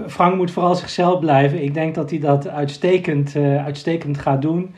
Frank 0.08 0.36
moet 0.36 0.52
vooral 0.52 0.76
zichzelf 0.76 1.20
blijven. 1.20 1.64
Ik 1.64 1.74
denk 1.74 1.96
dat 1.96 2.10
hij 2.10 2.20
dat 2.20 2.48
uitstekend, 2.48 3.36
uh, 3.36 3.66
uitstekend 3.66 4.18
gaat 4.18 4.42
doen. 4.42 4.74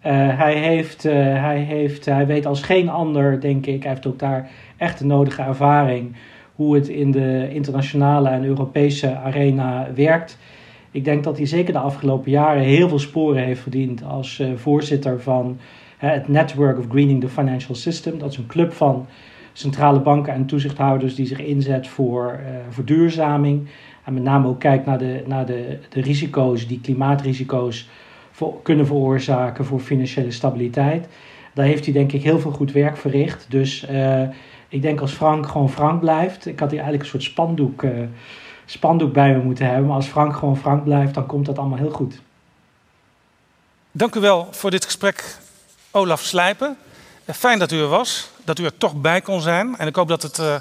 hij, 0.00 0.54
heeft, 0.54 1.02
hij, 1.02 1.58
heeft, 1.58 2.04
hij 2.04 2.26
weet 2.26 2.46
als 2.46 2.62
geen 2.62 2.88
ander, 2.88 3.40
denk 3.40 3.66
ik, 3.66 3.82
hij 3.82 3.92
heeft 3.92 4.06
ook 4.06 4.18
daar 4.18 4.50
echt 4.76 4.98
de 4.98 5.04
nodige 5.04 5.42
ervaring 5.42 6.16
hoe 6.54 6.74
het 6.74 6.88
in 6.88 7.10
de 7.10 7.48
internationale 7.50 8.28
en 8.28 8.44
Europese 8.44 9.16
arena 9.16 9.88
werkt. 9.94 10.38
Ik 10.90 11.04
denk 11.04 11.24
dat 11.24 11.36
hij 11.36 11.46
zeker 11.46 11.72
de 11.72 11.78
afgelopen 11.78 12.30
jaren 12.30 12.62
heel 12.62 12.88
veel 12.88 12.98
sporen 12.98 13.42
heeft 13.42 13.60
verdiend 13.60 14.04
als 14.04 14.42
voorzitter 14.54 15.20
van 15.20 15.58
het 15.96 16.28
Network 16.28 16.78
of 16.78 16.84
Greening 16.88 17.20
the 17.20 17.28
Financial 17.28 17.74
System. 17.74 18.18
Dat 18.18 18.30
is 18.30 18.36
een 18.36 18.46
club 18.46 18.72
van 18.72 19.06
centrale 19.52 20.00
banken 20.00 20.32
en 20.32 20.46
toezichthouders 20.46 21.14
die 21.14 21.26
zich 21.26 21.38
inzet 21.38 21.88
voor 21.88 22.40
verduurzaming. 22.70 23.68
En 24.06 24.14
met 24.14 24.22
name 24.22 24.48
ook 24.48 24.60
kijkt 24.60 24.86
naar 24.86 24.98
de, 24.98 25.22
naar 25.26 25.46
de, 25.46 25.78
de 25.88 26.00
risico's 26.00 26.66
die 26.66 26.80
klimaatrisico's 26.80 27.88
voor, 28.30 28.62
kunnen 28.62 28.86
veroorzaken 28.86 29.64
voor 29.64 29.80
financiële 29.80 30.30
stabiliteit. 30.30 31.08
Daar 31.54 31.66
heeft 31.66 31.84
hij 31.84 31.94
denk 31.94 32.12
ik 32.12 32.22
heel 32.22 32.38
veel 32.38 32.50
goed 32.50 32.72
werk 32.72 32.96
verricht. 32.96 33.46
Dus 33.48 33.86
ik 34.68 34.82
denk 34.82 35.00
als 35.00 35.12
Frank 35.12 35.46
gewoon 35.46 35.70
Frank 35.70 36.00
blijft. 36.00 36.46
Ik 36.46 36.58
had 36.58 36.70
hier 36.70 36.80
eigenlijk 36.80 37.02
een 37.02 37.20
soort 37.20 37.32
spandoek, 37.32 37.82
uh, 37.82 37.90
spandoek 38.64 39.12
bij 39.12 39.32
me 39.36 39.42
moeten 39.42 39.66
hebben. 39.66 39.86
Maar 39.86 39.96
als 39.96 40.06
Frank 40.06 40.36
gewoon 40.36 40.56
Frank 40.56 40.84
blijft, 40.84 41.14
dan 41.14 41.26
komt 41.26 41.46
dat 41.46 41.58
allemaal 41.58 41.78
heel 41.78 41.90
goed. 41.90 42.20
Dank 43.92 44.14
u 44.14 44.20
wel 44.20 44.48
voor 44.50 44.70
dit 44.70 44.84
gesprek, 44.84 45.36
Olaf 45.90 46.20
Slijpen. 46.20 46.76
Eh, 47.24 47.34
fijn 47.34 47.58
dat 47.58 47.72
u 47.72 47.78
er 47.78 47.88
was, 47.88 48.30
dat 48.44 48.58
u 48.58 48.64
er 48.64 48.78
toch 48.78 49.00
bij 49.00 49.20
kon 49.20 49.40
zijn. 49.40 49.76
En 49.76 49.86
ik 49.86 49.96
hoop 49.96 50.08
dat 50.08 50.22
het 50.22 50.38
uh, 50.38 50.54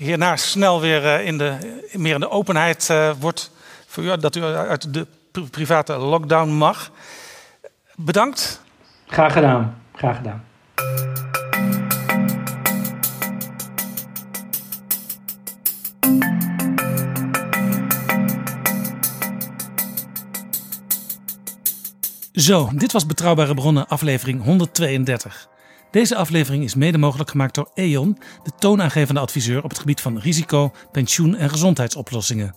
hierna 0.00 0.36
snel 0.36 0.80
weer 0.80 1.20
in 1.20 1.38
de, 1.38 1.56
meer 1.92 2.14
in 2.14 2.20
de 2.20 2.30
openheid 2.30 2.88
uh, 2.90 3.10
wordt 3.18 3.50
voor 3.86 4.04
u, 4.04 4.16
dat 4.16 4.36
u 4.36 4.42
uit 4.44 4.94
de 4.94 5.06
private 5.50 5.96
lockdown 5.96 6.50
mag. 6.50 6.90
Bedankt. 7.94 8.62
Graag 9.06 9.32
gedaan. 9.32 9.82
Graag 9.94 10.16
gedaan. 10.16 10.44
Zo, 22.32 22.70
dit 22.72 22.92
was 22.92 23.06
Betrouwbare 23.06 23.54
Bronnen, 23.54 23.88
aflevering 23.88 24.44
132. 24.44 25.49
Deze 25.90 26.16
aflevering 26.16 26.64
is 26.64 26.74
mede 26.74 26.98
mogelijk 26.98 27.30
gemaakt 27.30 27.54
door 27.54 27.70
E.ON, 27.74 28.18
de 28.42 28.50
toonaangevende 28.58 29.20
adviseur 29.20 29.62
op 29.62 29.70
het 29.70 29.78
gebied 29.78 30.00
van 30.00 30.18
risico, 30.18 30.72
pensioen 30.92 31.36
en 31.36 31.50
gezondheidsoplossingen. 31.50 32.54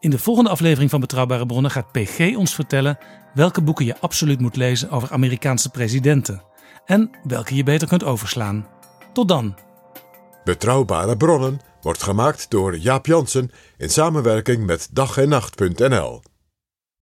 In 0.00 0.10
de 0.10 0.18
volgende 0.18 0.50
aflevering 0.50 0.90
van 0.90 1.00
Betrouwbare 1.00 1.46
Bronnen 1.46 1.70
gaat 1.70 1.92
PG 1.92 2.36
ons 2.36 2.54
vertellen 2.54 2.98
welke 3.34 3.62
boeken 3.62 3.84
je 3.84 4.00
absoluut 4.00 4.40
moet 4.40 4.56
lezen 4.56 4.90
over 4.90 5.12
Amerikaanse 5.12 5.70
presidenten 5.70 6.42
en 6.84 7.10
welke 7.24 7.54
je 7.54 7.62
beter 7.62 7.88
kunt 7.88 8.04
overslaan. 8.04 8.66
Tot 9.12 9.28
dan. 9.28 9.54
Betrouwbare 10.44 11.16
Bronnen 11.16 11.60
wordt 11.80 12.02
gemaakt 12.02 12.50
door 12.50 12.76
Jaap 12.76 13.06
Jansen 13.06 13.50
in 13.76 13.90
samenwerking 13.90 14.66
met 14.66 14.88
dag 14.92 15.16
en 15.16 15.28
nacht.nl. 15.28 16.22